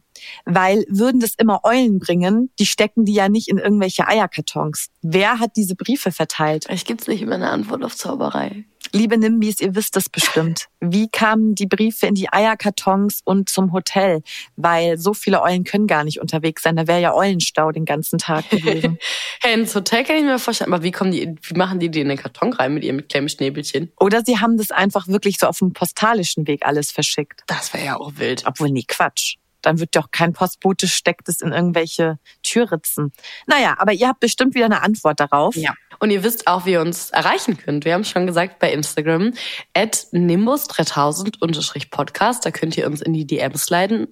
Weil 0.46 0.86
würden 0.90 1.20
das 1.20 1.34
immer 1.38 1.62
Eulen 1.64 2.00
bringen, 2.00 2.52
die 2.60 2.66
stecken 2.66 3.06
die 3.06 3.14
ja 3.14 3.30
nicht 3.30 3.48
in 3.48 3.58
irgendwelche 3.58 4.08
Eierkartons. 4.08 4.90
Wer 5.02 5.40
hat 5.40 5.56
diese 5.56 5.76
Briefe 5.76 6.12
verteilt? 6.12 6.66
Vielleicht 6.66 6.88
gibt's 6.88 7.08
nicht 7.08 7.22
immer 7.22 7.36
eine 7.36 7.50
Antwort 7.50 7.84
auf 7.84 7.96
Zauberei. 7.96 8.66
Liebe 8.92 9.18
Nimbis, 9.18 9.60
ihr 9.60 9.76
wisst 9.76 9.96
das 9.96 10.10
bestimmt. 10.10 10.68
Wie 10.80 11.10
kamen 11.10 11.54
die 11.54 11.68
Briefe 11.68 12.08
in 12.08 12.16
die 12.16 12.32
Eierkartons 12.32 13.22
und 13.24 13.50
zum 13.50 13.72
Hotel? 13.72 14.24
Weil 14.56 14.98
so 14.98 15.14
viele 15.14 15.42
Eulen 15.44 15.64
können 15.64 15.86
gar 15.86 16.04
nicht 16.04 16.20
unterwegs 16.20 16.64
sein. 16.64 16.76
Da 16.76 16.88
wäre 16.88 17.00
ja 17.00 17.14
Eulenstau 17.14 17.72
den 17.72 17.86
ganzen 17.86 18.18
Tag 18.18 18.50
gewesen. 18.50 18.98
hey, 19.42 19.54
ins 19.54 19.76
Hotel 19.76 20.04
kann 20.06 20.16
ich 20.16 20.24
mir 20.24 20.40
vorstellen, 20.40 20.74
aber 20.74 20.84
wie 20.84 20.92
kommen 20.92 21.12
die, 21.12 21.36
wie 21.44 21.58
machen 21.58 21.80
die 21.80 21.90
die 21.90 22.02
in 22.02 22.10
den 22.10 22.18
Karton 22.18 22.52
rein 22.54 22.74
mit 22.74 22.84
ihrem 22.84 23.08
kleinen 23.08 23.30
Schnäbelchen? 23.30 23.92
Oder 24.00 24.24
sie 24.26 24.40
haben 24.40 24.58
das 24.58 24.72
einfach 24.72 25.08
wirklich 25.08 25.38
so 25.38 25.46
auf 25.46 25.60
dem 25.60 25.74
postalischen 25.74 26.48
Weg 26.48 26.66
alles 26.66 26.92
verschickt. 26.92 27.44
Das 27.46 27.74
wäre 27.74 27.86
ja 27.86 27.98
auch 27.98 28.14
wild. 28.16 28.44
Obwohl, 28.48 28.72
nee, 28.72 28.86
Quatsch. 28.88 29.36
Dann 29.62 29.80
wird 29.80 29.96
doch 29.96 30.12
kein 30.12 30.34
Postbote 30.34 30.88
steckt 30.88 31.30
es 31.30 31.42
in 31.42 31.52
irgendwelche 31.52 32.20
Türritzen. 32.44 33.12
Naja, 33.48 33.76
aber 33.78 33.94
ihr 33.94 34.08
habt 34.08 34.20
bestimmt 34.20 34.56
wieder 34.56 34.66
eine 34.66 34.82
Antwort 34.82 35.20
darauf. 35.20 35.56
Ja. 35.56 35.74
Und 36.00 36.10
ihr 36.12 36.24
wisst 36.24 36.48
auch, 36.48 36.66
wie 36.66 36.72
ihr 36.74 36.82
uns 36.82 37.10
erreichen 37.10 37.58
könnt. 37.58 37.86
Wir 37.86 37.94
haben 37.94 38.06
schon 38.06 38.26
gesagt 38.26 38.60
bei 38.60 38.72
Instagram 38.72 39.34
at 39.74 40.08
nimbus3000-podcast. 40.14 42.46
Da 42.46 42.52
könnt 42.52 42.78
ihr 42.78 42.88
uns 42.88 43.02
in 43.02 43.14
die 43.14 43.28
DMs 43.28 43.70
leiten. 43.70 44.08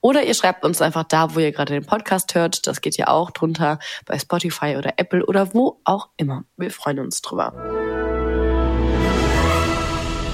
Oder 0.00 0.24
ihr 0.24 0.34
schreibt 0.34 0.64
uns 0.64 0.82
einfach 0.82 1.04
da, 1.04 1.34
wo 1.34 1.40
ihr 1.40 1.52
gerade 1.52 1.74
den 1.74 1.86
Podcast 1.86 2.34
hört. 2.34 2.66
Das 2.66 2.80
geht 2.80 2.96
ja 2.96 3.06
auch 3.08 3.30
drunter 3.30 3.78
bei 4.04 4.18
Spotify 4.18 4.76
oder 4.76 4.94
Apple 4.96 5.24
oder 5.24 5.54
wo 5.54 5.80
auch 5.84 6.08
immer. 6.16 6.42
Wir 6.56 6.70
freuen 6.70 6.98
uns 6.98 7.22
drüber. 7.22 8.07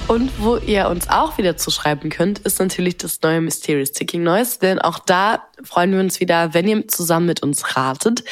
Und 0.07 0.31
wo 0.39 0.57
ihr 0.57 0.87
uns 0.87 1.09
auch 1.09 1.39
wieder 1.39 1.57
zuschreiben 1.57 2.11
könnt, 2.11 2.37
ist 2.39 2.59
natürlich 2.59 2.97
das 2.97 3.19
neue 3.23 3.41
Mysterious 3.41 3.91
Ticking 3.91 4.21
Noise. 4.21 4.59
Denn 4.59 4.77
auch 4.77 4.99
da 4.99 5.47
freuen 5.63 5.93
wir 5.93 5.99
uns 5.99 6.19
wieder, 6.19 6.53
wenn 6.53 6.67
ihr 6.67 6.87
zusammen 6.87 7.25
mit 7.25 7.41
uns 7.41 7.75
ratet. 7.75 8.23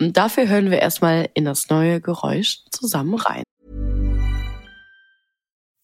Und 0.00 0.16
dafür 0.16 0.48
hören 0.48 0.70
wir 0.70 0.78
erstmal 0.78 1.28
in 1.34 1.44
das 1.44 1.68
neue 1.68 2.00
Geräusch 2.00 2.64
zusammen 2.70 3.14
rein. 3.14 3.42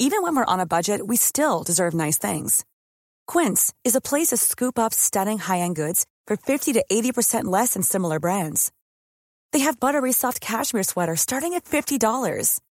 Even 0.00 0.22
when 0.22 0.34
we're 0.34 0.50
on 0.50 0.60
a 0.60 0.66
budget, 0.66 1.02
we 1.06 1.16
still 1.16 1.62
deserve 1.62 1.94
nice 1.94 2.18
things. 2.18 2.64
Quince 3.26 3.72
is 3.84 3.94
a 3.94 4.00
place 4.00 4.28
to 4.28 4.36
scoop 4.38 4.78
up 4.78 4.94
stunning 4.94 5.38
high-end 5.38 5.76
goods 5.76 6.06
for 6.26 6.36
50 6.38 6.72
to 6.72 6.84
80% 6.90 7.44
less 7.44 7.74
than 7.74 7.82
similar 7.82 8.18
brands. 8.18 8.72
They 9.52 9.60
have 9.60 9.78
buttery 9.78 10.12
soft 10.12 10.40
cashmere 10.40 10.84
sweaters 10.84 11.20
starting 11.20 11.54
at 11.54 11.64
$50, 11.64 12.60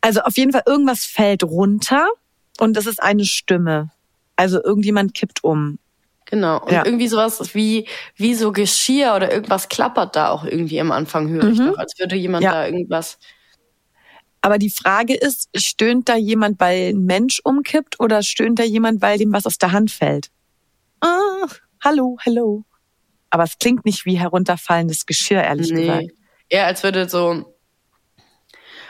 Also 0.00 0.20
auf 0.22 0.36
jeden 0.36 0.52
Fall 0.52 0.62
irgendwas 0.66 1.04
fällt 1.04 1.44
runter 1.44 2.06
und 2.58 2.76
es 2.76 2.86
ist 2.86 3.02
eine 3.02 3.24
Stimme. 3.24 3.90
Also 4.36 4.62
irgendjemand 4.62 5.14
kippt 5.14 5.44
um. 5.44 5.78
Genau. 6.26 6.60
Und 6.64 6.72
Ja. 6.72 6.84
irgendwie 6.84 7.08
sowas 7.08 7.54
wie, 7.54 7.86
wie 8.16 8.34
so 8.34 8.52
Geschirr 8.52 9.14
oder 9.14 9.30
irgendwas 9.32 9.68
klappert 9.68 10.16
da 10.16 10.30
auch 10.30 10.44
irgendwie 10.44 10.80
am 10.80 10.90
Anfang, 10.90 11.28
höre 11.28 11.48
ich 11.50 11.58
Mhm. 11.58 11.66
noch, 11.66 11.78
als 11.78 11.98
würde 11.98 12.16
jemand 12.16 12.42
Ja. 12.44 12.52
da 12.52 12.66
irgendwas. 12.66 13.18
Aber 14.40 14.58
die 14.58 14.70
Frage 14.70 15.14
ist, 15.14 15.50
stöhnt 15.54 16.08
da 16.08 16.16
jemand, 16.16 16.58
weil 16.58 16.88
ein 16.94 17.04
Mensch 17.04 17.40
umkippt 17.44 18.00
oder 18.00 18.22
stöhnt 18.24 18.58
da 18.58 18.64
jemand, 18.64 19.00
weil 19.00 19.18
dem 19.18 19.32
was 19.32 19.46
aus 19.46 19.58
der 19.58 19.70
Hand 19.70 19.92
fällt? 19.92 20.30
Ah, 21.00 21.46
hallo, 21.80 22.16
hallo. 22.24 22.64
Aber 23.32 23.44
es 23.44 23.58
klingt 23.58 23.86
nicht 23.86 24.04
wie 24.04 24.18
herunterfallendes 24.18 25.06
Geschirr, 25.06 25.42
ehrlich 25.42 25.70
gesagt. 25.70 26.02
Nee. 26.02 26.12
Eher 26.50 26.66
als 26.66 26.82
würde 26.82 27.08
so, 27.08 27.56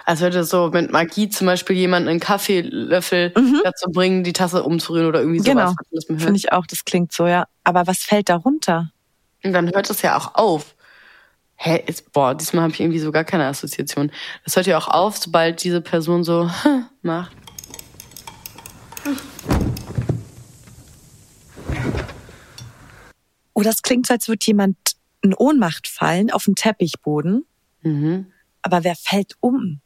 als 0.04 0.20
würde 0.20 0.42
so 0.42 0.68
mit 0.72 0.90
Magie 0.90 1.28
zum 1.28 1.46
Beispiel 1.46 1.76
jemand 1.76 2.08
einen 2.08 2.18
Kaffeelöffel 2.18 3.32
dazu 3.62 3.88
bringen, 3.92 4.24
die 4.24 4.32
Tasse 4.32 4.64
umzurühren 4.64 5.06
oder 5.06 5.20
irgendwie 5.20 5.38
sowas. 5.38 5.76
Mhm. 5.92 6.06
Genau. 6.08 6.18
Finde 6.18 6.36
ich 6.38 6.50
auch, 6.50 6.66
das 6.66 6.84
klingt 6.84 7.12
so, 7.12 7.28
ja. 7.28 7.46
Aber 7.62 7.86
was 7.86 7.98
fällt 7.98 8.30
da 8.30 8.34
runter? 8.34 8.90
Und 9.44 9.52
dann 9.52 9.72
hört 9.72 9.88
es 9.88 10.02
ja 10.02 10.16
auch 10.16 10.34
auf. 10.34 10.74
Hä, 11.54 11.84
jetzt, 11.86 12.12
boah, 12.12 12.34
diesmal 12.34 12.64
habe 12.64 12.72
ich 12.72 12.80
irgendwie 12.80 12.98
so 12.98 13.12
gar 13.12 13.22
keine 13.22 13.46
Assoziation. 13.46 14.10
Das 14.42 14.56
hört 14.56 14.66
ja 14.66 14.76
auch 14.76 14.88
auf, 14.88 15.18
sobald 15.18 15.62
diese 15.62 15.80
Person 15.80 16.24
so 16.24 16.50
macht. 17.02 17.30
Oder 23.62 23.70
es 23.70 23.82
klingt 23.82 24.06
so, 24.08 24.14
als 24.14 24.26
würde 24.26 24.44
jemand 24.44 24.76
in 25.20 25.34
Ohnmacht 25.34 25.86
fallen 25.86 26.32
auf 26.32 26.44
den 26.46 26.56
Teppichboden. 26.56 27.44
Mhm. 27.82 28.26
Aber 28.62 28.82
wer 28.82 28.96
fällt 28.96 29.34
um? 29.38 29.80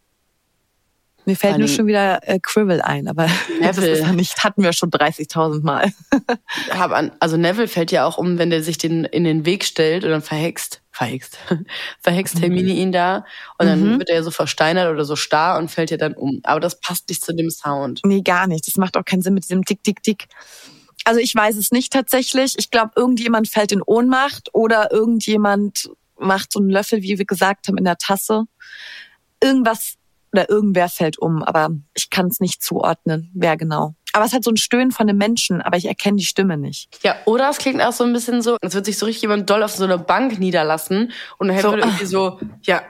Mir 1.27 1.37
fällt 1.37 1.59
nur 1.59 1.67
schon 1.69 1.87
wieder 1.89 2.21
äh, 2.27 2.39
Quirrell 2.41 2.81
ein, 2.81 3.07
aber 3.09 3.25
das 3.61 3.77
Neville. 3.77 3.93
ist 3.95 4.01
ja 4.07 4.13
nicht, 4.13 4.45
hatten 4.45 4.63
wir 4.63 4.73
schon 4.73 4.91
30.000 4.91 5.63
Mal. 5.63 5.93
Also 7.21 7.37
Neville 7.37 7.69
fällt 7.69 7.91
ja 7.91 8.07
auch 8.07 8.17
um, 8.17 8.39
wenn 8.39 8.49
der 8.51 8.63
sich 8.63 8.79
den 8.79 9.05
in 9.05 9.25
den 9.25 9.45
Weg 9.45 9.65
stellt 9.65 10.05
und 10.05 10.11
dann 10.11 10.23
verhext, 10.23 10.83
verhext, 10.91 11.39
verhext 12.01 12.41
Hermine 12.41 12.73
ihn 12.73 12.93
da 12.93 13.25
und 13.59 13.67
dann 13.67 13.81
Mhm. 13.95 13.99
wird 13.99 14.09
er 14.09 14.23
so 14.23 14.31
versteinert 14.31 14.91
oder 14.93 15.05
so 15.05 15.17
starr 15.17 15.59
und 15.59 15.71
fällt 15.71 15.91
ja 15.91 15.97
dann 15.97 16.15
um. 16.15 16.41
Aber 16.45 16.61
das 16.61 16.81
passt 16.81 17.09
nicht 17.09 17.25
zu 17.25 17.35
dem 17.35 17.51
Sound. 17.51 18.01
Nee, 18.05 18.23
gar 18.23 18.47
nicht. 18.47 18.67
Das 18.69 18.77
macht 18.77 18.97
auch 18.97 19.05
keinen 19.05 19.23
Sinn 19.23 19.35
mit 19.35 19.45
diesem 19.45 19.65
Tick, 19.65 19.83
Tick, 19.85 20.03
Tick. 20.03 20.29
Also 21.07 21.21
ich 21.21 21.33
weiß 21.37 21.55
es 21.57 21.71
nicht 21.71 21.93
tatsächlich. 21.93 22.55
Ich 22.59 22.73
glaube, 22.73 22.91
irgendjemand 22.97 23.47
fällt 23.47 23.71
in 23.71 23.81
Ohnmacht 23.81 24.53
oder 24.53 24.91
irgendjemand 24.91 25.89
macht 26.19 26.53
so 26.53 26.59
einen 26.59 26.69
Löffel, 26.69 27.01
wie 27.01 27.17
wir 27.17 27.25
gesagt 27.25 27.69
haben, 27.69 27.79
in 27.79 27.85
der 27.85 27.97
Tasse. 27.97 28.47
Irgendwas 29.41 29.95
oder 30.33 30.51
irgendwer 30.51 30.89
fällt 30.89 31.17
um, 31.17 31.45
aber 31.45 31.71
ich 31.95 32.11
kann 32.11 32.27
es 32.27 32.41
nicht 32.41 32.61
zuordnen, 32.61 33.31
wer 33.35 33.57
genau. 33.57 33.95
Aber 34.17 34.25
es 34.25 34.33
hat 34.33 34.45
so 34.45 34.51
ein 34.51 34.57
Stöhnen 34.57 34.93
von 34.93 35.07
einem 35.07 35.19
Menschen, 35.19 35.61
aber 35.61 35.77
ich 35.77 35.85
erkenne 35.85 36.17
die 36.17 36.25
Stimme 36.25 36.57
nicht. 36.57 36.89
Ja, 37.05 37.17
oder 37.27 37.51
es 37.51 37.59
klingt 37.59 37.83
auch 37.83 37.93
so 37.93 38.03
ein 38.03 38.15
bisschen 38.15 38.41
so, 38.41 38.57
als 38.63 38.73
würde 38.73 38.87
sich 38.87 38.97
so 38.97 39.05
richtig 39.05 39.21
jemand 39.21 39.51
doll 39.51 39.63
auf 39.63 39.73
so 39.73 39.85
eine 39.85 39.99
Bank 39.99 40.39
niederlassen 40.39 41.13
und 41.37 41.49
dann 41.49 41.59
So, 41.61 41.69
würde 41.73 41.83
irgendwie 41.83 42.07
so, 42.07 42.41
ja, 42.63 42.81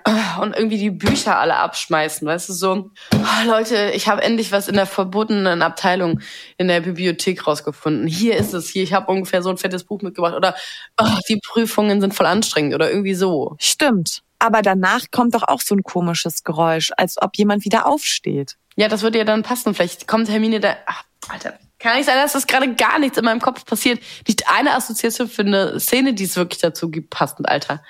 und 0.40 0.54
irgendwie 0.54 0.78
die 0.78 0.92
Bücher 0.92 1.36
alle 1.36 1.56
abschmeißen, 1.56 2.24
weißt 2.28 2.48
du, 2.48 2.52
so, 2.52 2.90
"Ah, 3.10 3.42
Leute, 3.44 3.90
ich 3.92 4.06
habe 4.06 4.22
endlich 4.22 4.52
was 4.52 4.68
in 4.68 4.76
der 4.76 4.86
verbotenen 4.86 5.62
Abteilung 5.62 6.20
in 6.58 6.68
der 6.68 6.80
Bibliothek 6.82 7.44
rausgefunden. 7.44 8.06
Hier 8.06 8.36
ist 8.36 8.54
es, 8.54 8.68
hier, 8.68 8.84
ich 8.84 8.92
habe 8.92 9.10
ungefähr 9.10 9.42
so 9.42 9.50
ein 9.50 9.56
fettes 9.56 9.82
Buch 9.82 10.02
mitgebracht 10.02 10.34
oder 10.36 10.54
"Ah, 10.96 11.18
die 11.28 11.40
Prüfungen 11.44 12.00
sind 12.00 12.14
voll 12.14 12.26
anstrengend 12.26 12.72
oder 12.72 12.88
irgendwie 12.88 13.14
so. 13.14 13.56
Stimmt. 13.58 14.22
Aber 14.38 14.62
danach 14.62 15.06
kommt 15.10 15.34
doch 15.34 15.42
auch 15.42 15.60
so 15.60 15.74
ein 15.74 15.82
komisches 15.82 16.44
Geräusch, 16.44 16.92
als 16.96 17.20
ob 17.20 17.36
jemand 17.36 17.64
wieder 17.64 17.86
aufsteht. 17.86 18.58
Ja, 18.76 18.88
das 18.88 19.02
würde 19.02 19.18
ja 19.18 19.24
dann 19.24 19.42
passen. 19.42 19.74
Vielleicht 19.74 20.06
kommt 20.06 20.28
Hermine 20.28 20.60
da. 20.60 20.76
Ach, 20.86 21.02
Alter, 21.28 21.58
kann 21.78 21.96
nicht 21.96 22.06
sein, 22.06 22.16
dass 22.16 22.32
das 22.32 22.46
gerade 22.46 22.74
gar 22.74 22.98
nichts 22.98 23.18
in 23.18 23.24
meinem 23.24 23.40
Kopf 23.40 23.64
passiert. 23.64 24.00
Nicht 24.28 24.48
eine 24.48 24.74
Assoziation 24.74 25.28
für 25.28 25.42
eine 25.42 25.80
Szene, 25.80 26.14
die 26.14 26.24
es 26.24 26.36
wirklich 26.36 26.60
dazu 26.60 26.90
gibt, 26.90 27.10
passend, 27.10 27.48
Alter. 27.48 27.82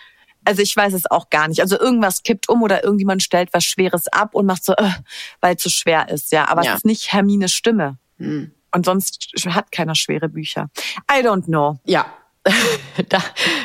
Also 0.44 0.62
ich 0.62 0.76
weiß 0.76 0.92
es 0.92 1.10
auch 1.10 1.28
gar 1.28 1.48
nicht. 1.48 1.60
Also 1.60 1.78
irgendwas 1.78 2.22
kippt 2.22 2.48
um 2.48 2.62
oder 2.62 2.84
irgendjemand 2.84 3.22
stellt 3.22 3.48
was 3.52 3.64
Schweres 3.64 4.06
ab 4.08 4.34
und 4.34 4.46
macht 4.46 4.64
so, 4.64 4.74
äh, 4.74 4.90
weil 5.40 5.56
es 5.56 5.62
zu 5.62 5.70
schwer 5.70 6.08
ist, 6.08 6.30
ja. 6.30 6.48
Aber 6.48 6.62
Ja. 6.62 6.70
es 6.72 6.78
ist 6.78 6.84
nicht 6.84 7.12
Hermines 7.12 7.52
Stimme. 7.52 7.98
Hm. 8.18 8.52
Und 8.72 8.84
sonst 8.84 9.32
hat 9.48 9.72
keiner 9.72 9.94
schwere 9.94 10.28
Bücher. 10.28 10.68
I 11.10 11.24
don't 11.26 11.46
know. 11.46 11.78
Ja. 11.84 12.06
da, 13.08 13.18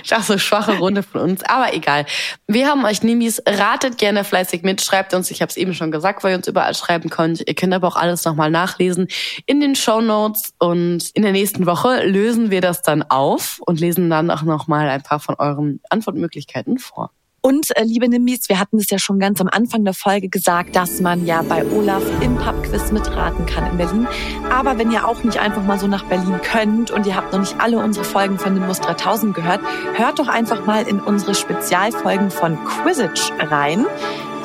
das 0.10 0.30
eine 0.30 0.40
schwache 0.40 0.78
Runde 0.78 1.04
von 1.04 1.22
uns, 1.22 1.44
aber 1.44 1.74
egal. 1.74 2.06
Wir 2.48 2.68
haben 2.68 2.84
euch 2.86 3.04
Nimis, 3.04 3.42
ratet 3.46 3.98
gerne 3.98 4.24
fleißig 4.24 4.64
mit, 4.64 4.82
schreibt 4.82 5.14
uns, 5.14 5.32
ich 5.32 5.42
habe 5.42 5.50
es 5.50 5.58
eben 5.58 5.74
schon 5.74 5.92
gesagt, 5.92 6.24
weil 6.24 6.32
ihr 6.32 6.38
uns 6.38 6.48
überall 6.48 6.74
schreiben 6.74 7.10
könnt. 7.10 7.48
Ihr 7.48 7.56
könnt 7.56 7.74
aber 7.74 7.88
auch 7.88 7.96
alles 7.96 8.26
nochmal 8.26 8.50
nachlesen 8.50 9.08
in 9.46 9.60
den 9.60 9.76
Show 9.76 10.02
Notes 10.02 10.54
und 10.60 11.12
in 11.14 11.24
der 11.24 11.32
nächsten 11.32 11.66
Woche 11.66 12.06
lösen 12.06 12.52
wir 12.52 12.62
das 12.62 12.82
dann 12.82 13.04
auf 13.04 13.60
und 13.66 13.80
lesen 13.80 14.10
dann 14.10 14.32
auch 14.32 14.44
nochmal 14.44 14.90
ein 14.90 15.04
paar 15.04 15.20
von 15.20 15.36
euren 15.36 15.80
Antwortmöglichkeiten 15.90 16.80
vor. 16.80 17.12
Und 17.44 17.76
äh, 17.76 17.84
liebe 17.84 18.08
Nimbis, 18.08 18.50
wir 18.50 18.60
hatten 18.60 18.78
es 18.78 18.92
ja 18.92 19.00
schon 19.00 19.18
ganz 19.18 19.42
am 19.42 19.48
Anfang 19.48 19.84
der 19.84 19.96
Folge 19.96 20.30
gesagt, 20.30 20.76
dass 20.76 21.02
man 21.02 21.26
ja 21.26 21.42
bei 21.42 21.66
Olaf 21.66 22.04
im 22.22 22.36
Pubquiz 22.38 22.92
mitraten 22.92 23.48
kann 23.48 23.72
in 23.72 23.78
Berlin. 23.78 24.08
Aber 24.52 24.78
wenn 24.78 24.92
ihr 24.92 25.08
auch 25.08 25.24
nicht 25.24 25.40
einfach 25.40 25.64
mal 25.64 25.80
so 25.80 25.88
nach 25.88 26.06
Berlin 26.06 26.40
könnt 26.44 26.92
und 26.92 27.08
ihr 27.08 27.16
habt 27.16 27.34
noch 27.34 27.40
nicht 27.40 27.56
alle 27.60 27.80
unsere 27.80 28.06
Folgen 28.06 28.38
von 28.38 28.54
Nimbus 28.54 28.80
3000 28.82 29.34
gehört, 29.34 29.62
hört 29.96 30.20
doch 30.20 30.28
einfach 30.28 30.68
mal 30.68 30.88
in 30.88 31.00
unsere 31.00 31.34
Spezialfolgen 31.34 32.30
von 32.30 32.64
Quizzitch 32.64 33.32
rein, 33.40 33.88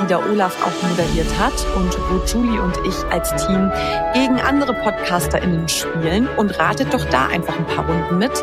die 0.01 0.07
der 0.07 0.27
Olaf 0.31 0.57
auch 0.65 0.89
moderiert 0.89 1.39
hat 1.39 1.53
und 1.77 1.99
wo 2.09 2.25
Julie 2.25 2.63
und 2.63 2.79
ich 2.87 2.97
als 3.13 3.29
Team 3.47 3.71
gegen 4.15 4.41
andere 4.41 4.73
PodcasterInnen 4.73 5.69
spielen 5.69 6.29
und 6.39 6.59
ratet 6.59 6.95
doch 6.95 7.05
da 7.11 7.27
einfach 7.27 7.59
ein 7.59 7.67
paar 7.67 7.87
Runden 7.87 8.17
mit. 8.17 8.43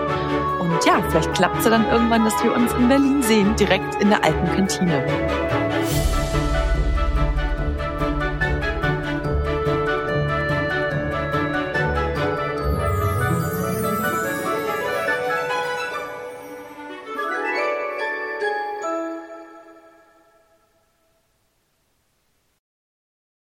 Und 0.73 0.85
ja, 0.85 1.03
vielleicht 1.07 1.33
klappt 1.35 1.59
es 1.59 1.65
ja 1.65 1.69
dann 1.69 1.87
irgendwann, 1.87 2.25
dass 2.25 2.43
wir 2.43 2.51
uns 2.51 2.73
in 2.73 2.89
Berlin 2.89 3.21
sehen, 3.21 3.55
direkt 3.55 4.01
in 4.01 4.09
der 4.09 4.23
alten 4.23 4.47
Kantine. 4.55 5.05